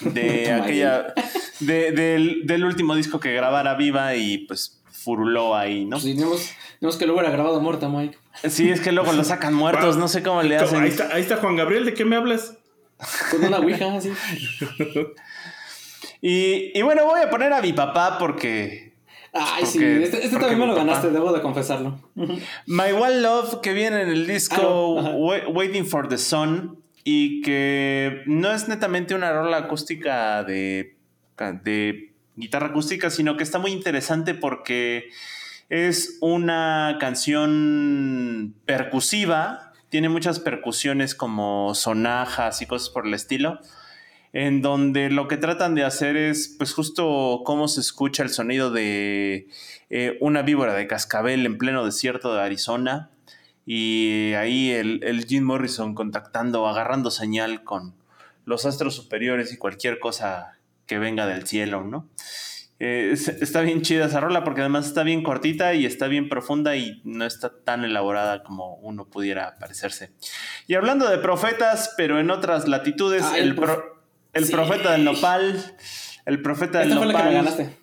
De 0.00 0.52
aquella. 0.52 1.14
del, 1.60 2.64
último 2.64 2.94
disco 2.94 3.18
que 3.18 3.32
grabara 3.32 3.74
viva 3.74 4.14
y 4.14 4.38
pues 4.38 4.82
furuló 4.90 5.56
ahí, 5.56 5.84
¿no? 5.84 5.98
Pues 5.98 6.54
tenemos, 6.80 6.96
que 6.96 7.06
luego 7.06 7.20
era 7.20 7.30
grabado 7.30 7.60
muerto, 7.60 7.88
Mike. 7.88 8.18
Sí, 8.48 8.70
es 8.70 8.80
que 8.80 8.92
luego 8.92 9.12
lo 9.12 9.24
sacan 9.24 9.54
muertos, 9.54 9.96
no 9.96 10.08
sé 10.08 10.22
cómo 10.22 10.42
le 10.42 10.56
hacen. 10.56 10.82
Ahí 10.82 10.90
está, 10.90 11.08
ahí 11.12 11.22
está 11.22 11.36
Juan 11.36 11.56
Gabriel, 11.56 11.84
¿de 11.84 11.94
qué 11.94 12.04
me 12.04 12.16
hablas? 12.16 12.54
Con 13.30 13.44
una 13.44 13.58
ouija, 13.58 13.96
así. 13.96 14.10
y, 16.20 16.78
y 16.78 16.82
bueno, 16.82 17.04
voy 17.04 17.20
a 17.20 17.30
poner 17.30 17.52
a 17.52 17.62
mi 17.62 17.72
papá 17.72 18.18
porque 18.18 18.85
Ay, 19.38 19.66
sí, 19.66 19.82
este, 19.84 20.24
este 20.24 20.38
también 20.38 20.58
me 20.58 20.66
lo 20.66 20.74
papá- 20.74 20.84
ganaste, 20.86 21.10
debo 21.10 21.32
de 21.32 21.40
confesarlo. 21.42 21.98
My 22.66 22.92
One 22.92 23.20
Love, 23.20 23.60
que 23.60 23.72
viene 23.72 24.02
en 24.02 24.08
el 24.08 24.26
disco 24.26 24.98
Ah, 25.00 25.12
Waiting 25.48 25.86
for 25.86 26.08
the 26.08 26.18
Sun 26.18 26.82
y 27.04 27.42
que 27.42 28.22
no 28.26 28.52
es 28.52 28.68
netamente 28.68 29.14
una 29.14 29.32
rola 29.32 29.58
acústica 29.58 30.42
de, 30.44 30.96
de 31.62 32.12
guitarra 32.34 32.66
acústica, 32.68 33.10
sino 33.10 33.36
que 33.36 33.42
está 33.44 33.58
muy 33.58 33.70
interesante 33.72 34.34
porque 34.34 35.08
es 35.68 36.18
una 36.20 36.96
canción 37.00 38.54
percusiva, 38.64 39.72
tiene 39.88 40.08
muchas 40.08 40.40
percusiones 40.40 41.14
como 41.14 41.74
sonajas 41.74 42.60
y 42.62 42.66
cosas 42.66 42.90
por 42.90 43.06
el 43.06 43.14
estilo 43.14 43.60
en 44.38 44.60
donde 44.60 45.08
lo 45.08 45.28
que 45.28 45.38
tratan 45.38 45.74
de 45.74 45.82
hacer 45.84 46.14
es, 46.18 46.54
pues 46.58 46.74
justo 46.74 47.40
cómo 47.46 47.68
se 47.68 47.80
escucha 47.80 48.22
el 48.22 48.28
sonido 48.28 48.70
de 48.70 49.48
eh, 49.88 50.18
una 50.20 50.42
víbora 50.42 50.74
de 50.74 50.86
cascabel 50.86 51.46
en 51.46 51.56
pleno 51.56 51.86
desierto 51.86 52.34
de 52.34 52.42
Arizona. 52.42 53.08
Y 53.64 54.34
ahí 54.34 54.72
el, 54.72 55.00
el 55.04 55.24
Jim 55.24 55.42
Morrison 55.44 55.94
contactando, 55.94 56.66
agarrando 56.68 57.10
señal 57.10 57.64
con 57.64 57.94
los 58.44 58.66
astros 58.66 58.94
superiores 58.94 59.52
y 59.54 59.56
cualquier 59.56 59.98
cosa 59.98 60.58
que 60.86 60.98
venga 60.98 61.26
del 61.26 61.46
cielo, 61.46 61.82
¿no? 61.82 62.06
Eh, 62.78 63.08
es- 63.14 63.28
está 63.28 63.62
bien 63.62 63.80
chida 63.80 64.04
esa 64.04 64.20
rola 64.20 64.44
porque 64.44 64.60
además 64.60 64.86
está 64.86 65.02
bien 65.02 65.22
cortita 65.22 65.72
y 65.72 65.86
está 65.86 66.08
bien 66.08 66.28
profunda 66.28 66.76
y 66.76 67.00
no 67.04 67.24
está 67.24 67.50
tan 67.64 67.84
elaborada 67.84 68.42
como 68.42 68.74
uno 68.82 69.06
pudiera 69.06 69.56
parecerse. 69.58 70.10
Y 70.66 70.74
hablando 70.74 71.08
de 71.08 71.16
profetas, 71.16 71.94
pero 71.96 72.20
en 72.20 72.30
otras 72.30 72.68
latitudes, 72.68 73.22
Ah, 73.24 73.38
el, 73.38 73.48
el 73.48 73.54
prof- 73.56 73.74
pro- 73.76 73.95
el 74.36 74.44
Sí. 74.46 74.52
profeta 74.52 74.92
del 74.92 75.04
nopal, 75.04 75.74
el 76.26 76.42
profeta 76.42 76.78
del 76.80 76.88
Esta 76.88 76.98
fue 77.02 77.12
la 77.12 77.18
que 77.18 77.24
me 77.28 77.34
nopal. 77.34 77.44
ganaste. 77.56 77.76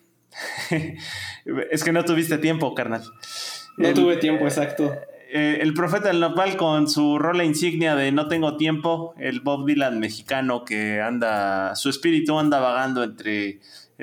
es 1.71 1.83
que 1.83 1.91
no 1.91 2.03
tuviste 2.05 2.37
tiempo, 2.37 2.73
carnal. 2.73 3.03
No 3.77 3.87
El- 3.89 3.93
tuve 3.93 4.17
tiempo, 4.17 4.45
exacto. 4.45 4.95
eh, 5.31 5.59
el 5.61 5.73
profeta 5.73 6.07
del 6.09 6.19
nopal 6.19 6.55
con 6.57 6.87
su 6.89 7.17
rola 7.17 7.43
insignia 7.43 7.95
de 7.95 8.11
No 8.11 8.27
tengo 8.27 8.55
tiempo, 8.57 9.13
el 9.17 9.39
Bob 9.41 9.65
Dylan 9.65 9.99
mexicano 9.99 10.63
que 10.65 11.01
anda, 11.01 11.75
su 11.75 11.89
espíritu 11.89 12.37
anda 12.37 12.59
vagando 12.59 13.03
entre 13.03 13.47
eh, 13.49 13.59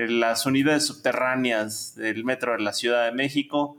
las 0.08 0.46
unidades 0.46 0.86
subterráneas 0.86 1.94
del 1.96 2.24
metro 2.24 2.52
de 2.52 2.60
la 2.62 2.72
Ciudad 2.72 3.06
de 3.06 3.12
México. 3.12 3.76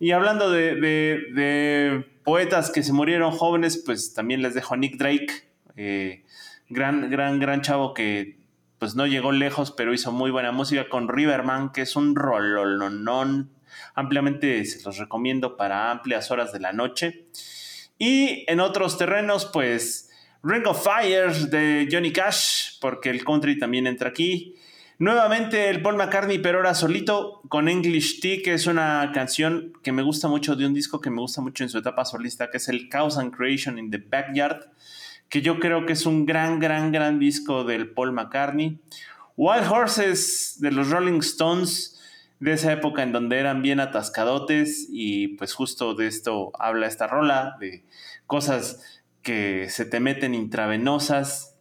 Y 0.00 0.10
hablando 0.12 0.50
de, 0.50 0.74
de- 0.76 1.20
de 1.34 2.04
poetas 2.24 2.70
que 2.70 2.82
se 2.82 2.92
murieron 2.92 3.32
jóvenes, 3.32 3.82
pues 3.84 4.14
también 4.14 4.42
les 4.42 4.54
dejo 4.54 4.74
a 4.74 4.76
Nick 4.76 4.96
Drake, 4.96 5.28
eh, 5.76 6.24
gran, 6.72 7.10
gran, 7.10 7.38
gran 7.38 7.62
chavo 7.62 7.94
que 7.94 8.38
pues 8.78 8.96
no 8.96 9.06
llegó 9.06 9.30
lejos, 9.30 9.70
pero 9.70 9.94
hizo 9.94 10.10
muy 10.10 10.30
buena 10.30 10.50
música 10.50 10.88
con 10.88 11.08
Riverman, 11.08 11.70
que 11.70 11.82
es 11.82 11.94
un 11.94 12.16
rololonón. 12.16 13.52
Ampliamente 13.94 14.64
se 14.64 14.82
los 14.82 14.98
recomiendo 14.98 15.56
para 15.56 15.92
amplias 15.92 16.30
horas 16.32 16.52
de 16.52 16.58
la 16.58 16.72
noche. 16.72 17.26
Y 17.98 18.44
en 18.48 18.58
otros 18.58 18.98
terrenos, 18.98 19.46
pues 19.46 20.10
Ring 20.42 20.66
of 20.66 20.82
Fire 20.82 21.32
de 21.50 21.88
Johnny 21.90 22.12
Cash, 22.12 22.80
porque 22.80 23.10
el 23.10 23.24
country 23.24 23.56
también 23.56 23.86
entra 23.86 24.08
aquí. 24.08 24.56
Nuevamente 24.98 25.68
el 25.68 25.82
Paul 25.82 25.96
McCartney, 25.96 26.38
pero 26.38 26.58
ahora 26.58 26.74
solito, 26.74 27.42
con 27.48 27.68
English 27.68 28.20
Tea, 28.20 28.38
que 28.42 28.54
es 28.54 28.66
una 28.66 29.10
canción 29.14 29.72
que 29.82 29.92
me 29.92 30.02
gusta 30.02 30.26
mucho, 30.28 30.56
de 30.56 30.66
un 30.66 30.74
disco 30.74 31.00
que 31.00 31.10
me 31.10 31.20
gusta 31.20 31.40
mucho 31.40 31.62
en 31.62 31.70
su 31.70 31.78
etapa 31.78 32.04
solista, 32.04 32.50
que 32.50 32.56
es 32.56 32.68
el 32.68 32.88
Chaos 32.88 33.18
and 33.18 33.32
Creation 33.32 33.78
in 33.78 33.90
the 33.90 33.98
Backyard, 33.98 34.70
que 35.32 35.40
yo 35.40 35.58
creo 35.58 35.86
que 35.86 35.94
es 35.94 36.04
un 36.04 36.26
gran, 36.26 36.60
gran, 36.60 36.92
gran 36.92 37.18
disco 37.18 37.64
del 37.64 37.88
Paul 37.94 38.12
McCartney. 38.12 38.82
Wild 39.38 39.66
Horses 39.66 40.58
de 40.60 40.70
los 40.70 40.90
Rolling 40.90 41.20
Stones, 41.20 41.98
de 42.38 42.52
esa 42.52 42.70
época 42.70 43.02
en 43.02 43.12
donde 43.12 43.38
eran 43.38 43.62
bien 43.62 43.80
atascadotes, 43.80 44.88
y 44.90 45.28
pues 45.28 45.54
justo 45.54 45.94
de 45.94 46.06
esto 46.06 46.52
habla 46.58 46.86
esta 46.86 47.06
rola, 47.06 47.56
de 47.60 47.86
cosas 48.26 49.02
que 49.22 49.70
se 49.70 49.86
te 49.86 50.00
meten 50.00 50.34
intravenosas. 50.34 51.56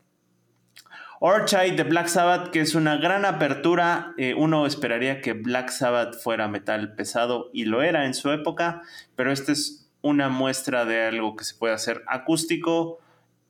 Orchide 1.22 1.78
de 1.78 1.84
Black 1.84 2.08
Sabbath, 2.08 2.50
que 2.50 2.60
es 2.60 2.76
una 2.76 2.98
gran 2.98 3.24
apertura. 3.24 4.14
Eh, 4.18 4.34
uno 4.34 4.66
esperaría 4.66 5.22
que 5.22 5.32
Black 5.32 5.70
Sabbath 5.70 6.22
fuera 6.22 6.50
metal 6.50 6.94
pesado 6.96 7.50
y 7.54 7.64
lo 7.64 7.82
era 7.84 8.06
en 8.06 8.16
su 8.16 8.32
época, 8.32 8.82
pero 9.16 9.32
esta 9.32 9.54
es 9.54 9.90
una 10.02 10.28
muestra 10.28 10.84
de 10.84 11.06
algo 11.06 11.38
que 11.38 11.46
se 11.46 11.56
puede 11.56 11.74
hacer 11.74 12.04
acústico 12.08 13.00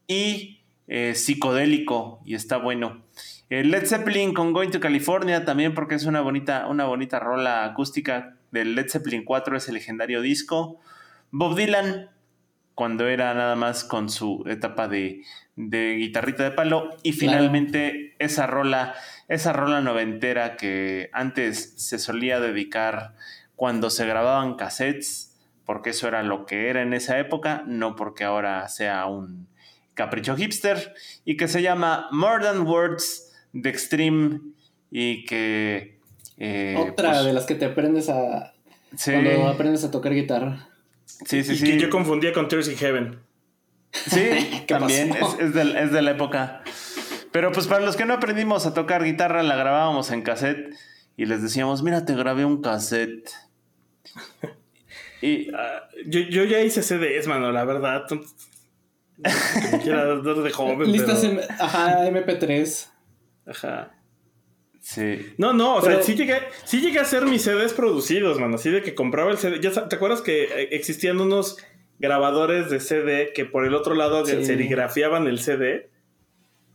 y 0.08 0.62
eh, 0.88 1.16
psicodélico 1.16 2.22
y 2.26 2.36
está 2.36 2.58
bueno. 2.58 3.04
Eh, 3.50 3.64
Led 3.64 3.86
Zeppelin 3.86 4.34
con 4.34 4.54
Going 4.54 4.70
to 4.72 4.80
California 4.80 5.46
también 5.46 5.74
porque 5.74 5.96
es 5.96 6.06
una 6.06 6.22
bonita, 6.22 6.68
una 6.68 6.86
bonita 6.86 7.20
rola 7.20 7.66
acústica 7.66 8.36
del 8.52 8.76
Led 8.76 8.90
Zeppelin 8.90 9.26
4, 9.26 9.58
ese 9.58 9.72
legendario 9.72 10.22
disco. 10.22 10.80
Bob 11.32 11.56
Dylan, 11.56 12.10
cuando 12.76 13.08
era 13.08 13.34
nada 13.34 13.56
más 13.56 13.84
con 13.84 14.10
su 14.10 14.44
etapa 14.48 14.88
de, 14.88 15.24
de 15.56 15.96
guitarrita 15.96 16.44
de 16.44 16.52
palo. 16.52 16.90
Y 17.04 17.14
finalmente 17.14 18.16
esa 18.20 18.48
rola, 18.48 18.96
esa 19.28 19.54
rola 19.54 19.82
noventera 19.82 20.56
que 20.56 21.10
antes 21.14 21.74
se 21.78 22.00
solía 22.00 22.40
dedicar 22.40 23.16
cuando 23.56 23.90
se 23.90 24.06
grababan 24.06 24.56
cassettes, 24.56 25.40
porque 25.66 25.92
eso 25.92 26.08
era 26.08 26.24
lo 26.24 26.46
que 26.46 26.70
era 26.70 26.82
en 26.82 26.94
esa 26.94 27.20
época, 27.20 27.64
no 27.68 27.96
porque 27.96 28.24
ahora 28.24 28.68
sea 28.68 29.06
un 29.06 29.48
capricho 30.04 30.36
hipster, 30.36 30.94
y 31.26 31.38
que 31.38 31.48
se 31.48 31.62
llama 31.62 32.08
More 32.12 32.44
Than 32.44 32.66
Words 32.66 33.32
de 33.54 33.70
Extreme 33.70 34.40
y 34.90 35.24
que... 35.26 36.00
eh, 36.38 36.76
Otra 36.78 37.12
pues, 37.12 37.26
de 37.26 37.34
las 37.34 37.46
que 37.46 37.54
te 37.56 37.66
aprendes 37.66 38.10
a. 38.10 38.54
sí, 38.98 39.12
Cuando 39.12 39.48
aprendes 39.48 39.84
a 39.84 39.92
tocar 39.92 40.14
guitarra. 40.14 40.70
sí, 41.06 41.44
sí, 41.44 41.54
y 41.54 41.58
sí. 41.58 41.66
que 41.66 41.80
yo 41.80 41.90
confundía 41.92 42.34
con 42.34 42.48
Tears 42.48 42.68
in 42.68 42.78
Heaven. 42.78 43.20
Sí, 43.92 44.20
¿Qué 44.68 44.74
también 44.74 45.12
es, 45.12 45.40
es 45.40 45.54
de, 45.54 45.82
es 45.84 45.92
de 45.92 46.02
la 46.02 46.12
época. 46.12 46.64
Pero 47.32 47.52
pues 47.52 47.68
para 47.68 47.86
los 47.86 47.96
que 47.96 48.06
no 48.06 48.14
aprendimos 48.16 48.66
a 48.66 48.74
tocar 48.74 49.04
guitarra, 49.04 49.44
la 49.44 49.56
grabábamos 49.56 50.12
en 50.12 50.22
cassette 50.24 50.74
y 51.16 51.26
les 51.26 51.42
decíamos, 51.44 51.84
mira, 51.84 52.06
te 52.06 52.16
grabé 52.16 52.44
un 52.46 52.62
cassette. 52.62 53.30
Y 55.24 55.54
Ah, 55.54 55.84
yo, 56.08 56.20
yo 56.22 56.44
ya 56.46 56.62
hice 56.62 56.82
CDs, 56.82 57.28
mano, 57.28 57.52
la 57.52 57.64
verdad. 57.64 58.06
Quiera 59.84 60.06
dar 60.06 60.22
de 60.24 60.52
joven. 60.52 60.92
Listas 60.92 61.20
pero- 61.22 61.34
M- 61.34 61.42
Ajá, 61.60 62.08
MP3. 62.08 62.90
Ajá. 63.48 63.92
sí, 64.80 65.34
No, 65.38 65.54
no, 65.54 65.76
o 65.78 65.82
Pero- 65.82 65.96
sea, 65.96 66.04
sí 66.04 66.16
llegué, 66.16 66.40
sí 66.66 66.82
llegué 66.82 67.00
a 67.00 67.04
hacer 67.04 67.26
mis 67.26 67.42
CDs 67.44 67.74
producidos, 67.74 68.40
mano. 68.40 68.56
Así 68.56 68.70
de 68.70 68.82
que 68.82 68.96
compraba 68.96 69.32
el 69.32 69.38
CD. 69.38 69.60
Ya, 69.62 69.88
¿Te 69.88 69.96
acuerdas 69.96 70.22
que 70.22 70.44
eh, 70.44 70.70
existían 70.72 71.20
unos 71.22 71.58
grabadores 72.00 72.70
de 72.72 72.80
CD 72.80 73.32
que 73.34 73.46
por 73.46 73.66
el 73.66 73.74
otro 73.76 73.94
lado 73.96 74.26
Sí. 74.26 74.44
serigrafiaban 74.46 75.28
el 75.28 75.40
CD? 75.40 75.90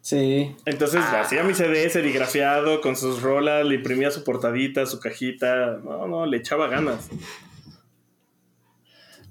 Sí. 0.03 0.55
Entonces 0.67 1.03
Ah. 1.05 1.23
hacía 1.23 1.43
mi 1.43 1.53
CD 1.55 1.89
serigrafiado 1.91 2.81
con 2.81 2.95
sus 2.95 3.23
rolas, 3.23 3.67
le 3.67 3.75
imprimía 3.75 4.13
su 4.13 4.23
portadita, 4.23 4.87
su 4.87 5.01
cajita. 5.01 5.79
No, 5.83 6.07
no, 6.07 6.27
le 6.27 6.37
echaba 6.37 6.69
ganas. 6.69 7.09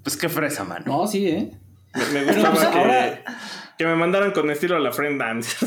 pues 0.02 0.16
qué 0.16 0.28
fresa, 0.28 0.64
mano. 0.64 0.84
No, 0.86 1.06
sí, 1.06 1.26
¿eh? 1.28 1.50
Me, 1.96 2.20
me 2.20 2.24
gustaba 2.32 2.54
pues, 2.54 2.66
que, 2.68 2.78
ahora- 2.78 3.22
que 3.78 3.86
me 3.86 3.94
mandaran 3.96 4.32
con 4.32 4.50
estilo 4.50 4.76
a 4.76 4.80
la 4.80 4.92
Friend 4.92 5.18
Dance. 5.20 5.66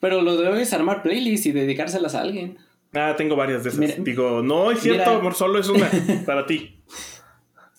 Pero 0.00 0.20
lo 0.22 0.36
debo 0.36 0.56
es 0.56 0.72
armar 0.72 1.02
playlists 1.02 1.46
y 1.46 1.52
dedicárselas 1.52 2.14
a 2.14 2.22
alguien. 2.22 2.58
ah, 2.94 3.14
tengo 3.16 3.36
varias 3.36 3.62
de 3.64 3.70
esas. 3.70 3.80
Mira- 3.80 3.94
Digo, 3.98 4.42
no 4.42 4.70
es 4.70 4.80
cierto, 4.80 5.04
Mira. 5.10 5.18
amor, 5.20 5.34
solo 5.34 5.58
es 5.60 5.68
una 5.68 5.88
para 6.26 6.44
ti. 6.46 6.76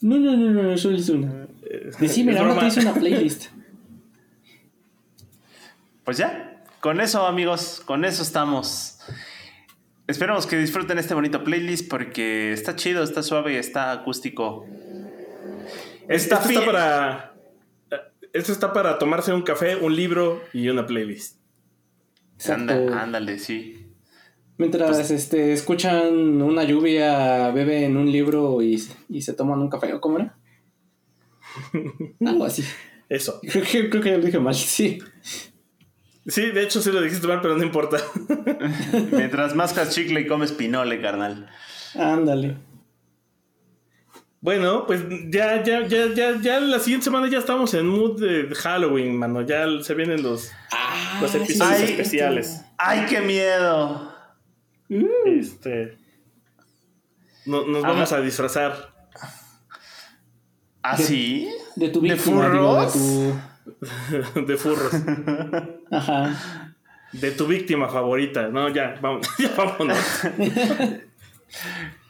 No, 0.02 0.18
no, 0.18 0.36
no, 0.36 0.52
no, 0.64 0.78
solo 0.78 0.98
es 0.98 1.10
una. 1.10 1.48
Decime, 2.00 2.34
Es 2.34 2.40
ahora 2.40 2.60
te 2.60 2.68
hice 2.68 2.80
una 2.82 2.94
playlist. 2.94 3.46
Pues 6.04 6.18
ya, 6.18 6.62
con 6.82 7.00
eso 7.00 7.26
amigos, 7.26 7.82
con 7.86 8.04
eso 8.04 8.24
estamos. 8.24 9.00
Esperamos 10.06 10.46
que 10.46 10.58
disfruten 10.58 10.98
este 11.00 11.14
bonito 11.14 11.46
playlist 11.46 11.90
porque 11.90 12.52
está 12.52 12.76
chido, 12.76 13.04
está 13.04 13.24
suave, 13.24 13.58
está 13.58 13.94
acústico. 13.94 14.66
Esto 16.08 16.36
Está 16.36 16.66
para. 16.66 17.30
Esto 18.34 18.52
está 18.52 18.74
para 18.74 18.98
tomarse 18.98 19.32
un 19.34 19.44
café, 19.44 19.76
un 19.76 19.96
libro 19.96 20.42
y 20.54 20.68
una 20.70 20.86
playlist. 20.88 21.38
Anda- 22.50 23.02
ándale, 23.02 23.38
sí. 23.40 23.88
Mientras 24.58 24.90
Pues- 24.90 25.12
este, 25.12 25.54
escuchan 25.54 26.42
una 26.42 26.64
lluvia, 26.64 27.52
beben 27.52 27.96
un 27.98 28.12
libro 28.12 28.62
y, 28.62 28.82
y 29.10 29.22
se 29.22 29.34
toman 29.34 29.60
un 29.60 29.70
café, 29.70 29.94
¿o 29.94 30.02
cómo 30.02 30.18
era? 30.20 30.36
Algo 32.26 32.46
así. 32.46 32.64
Eso. 33.10 33.40
Creo 33.52 33.64
que, 33.64 33.90
creo 33.90 34.02
que 34.02 34.10
ya 34.12 34.18
lo 34.18 34.26
dije 34.26 34.40
mal, 34.40 34.56
sí. 34.56 35.00
Sí, 36.26 36.52
de 36.52 36.64
hecho 36.64 36.82
sí 36.82 36.92
lo 36.92 37.02
dijiste 37.02 37.28
mal, 37.28 37.42
pero 37.42 37.56
no 37.58 37.64
importa. 37.64 37.98
Mientras 39.12 39.54
mascas 39.56 39.94
chicle 39.94 40.22
y 40.22 40.28
comes 40.28 40.52
pinole, 40.54 41.00
carnal. 41.02 41.50
Ándale. 41.96 42.58
Bueno, 44.44 44.86
pues 44.86 45.02
ya, 45.30 45.64
ya, 45.64 45.88
ya, 45.88 46.08
ya, 46.14 46.38
ya 46.42 46.60
la 46.60 46.78
siguiente 46.80 47.06
semana 47.06 47.30
ya 47.30 47.38
estamos 47.38 47.74
en 47.76 47.88
mood 47.88 48.20
de 48.20 48.54
Halloween, 48.54 49.18
mano. 49.18 49.42
Ya 49.42 49.66
se 49.82 49.94
vienen 49.94 50.22
los, 50.22 50.52
Ah, 50.70 51.20
los 51.22 51.34
episodios 51.34 51.78
sí, 51.78 51.84
especiales. 51.86 52.62
¡Ay, 52.78 53.06
qué 53.10 53.22
miedo! 53.22 54.14
Este. 55.26 55.98
No- 57.46 57.66
nos 57.66 57.86
Ajá. 57.86 57.94
vamos 57.94 58.12
a 58.12 58.20
disfrazar 58.20 58.94
¿Ah, 60.82 60.98
De- 60.98 61.04
sí? 61.04 61.50
De 61.78 61.88
tu 61.88 62.02
¿De 62.02 62.14
víctima, 62.14 62.50
digo, 62.50 62.82
de 62.82 62.88
furros? 62.90 62.94
tu... 64.36 64.42
de 64.46 64.58
furros. 64.58 64.94
Ajá. 65.92 66.74
De 67.14 67.32
tu 67.32 67.48
víctima 67.48 67.88
favorita. 67.88 68.50
No, 68.50 68.68
ya, 68.68 68.98
vamos, 69.02 69.26
ya 69.40 69.54
vámonos. 69.56 69.98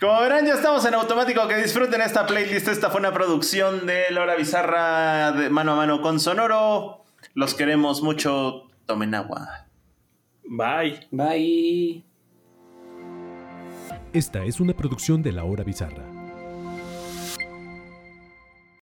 Como 0.04 0.20
verán, 0.20 0.46
ya 0.46 0.56
estamos 0.56 0.86
en 0.86 0.96
automático. 0.96 1.48
Que 1.48 1.56
disfruten 1.56 2.02
esta 2.02 2.26
playlist. 2.26 2.68
Esta 2.68 2.90
fue 2.90 3.00
una 3.00 3.14
producción 3.14 3.86
de 3.86 4.12
Laura 4.12 4.36
Bizarra 4.36 5.32
de 5.32 5.50
mano 5.50 5.72
a 5.72 5.76
mano 5.78 6.02
con 6.02 6.20
Sonoro. 6.20 7.06
Los 7.36 7.54
queremos 7.54 8.04
mucho. 8.04 8.64
Tomen 8.86 9.16
agua. 9.16 9.68
Bye. 10.44 11.08
Bye. 11.10 12.04
Esta 14.12 14.44
es 14.44 14.60
una 14.60 14.74
producción 14.74 15.24
de 15.24 15.32
La 15.32 15.46
Hora 15.46 15.64
Bizarra. 15.64 16.13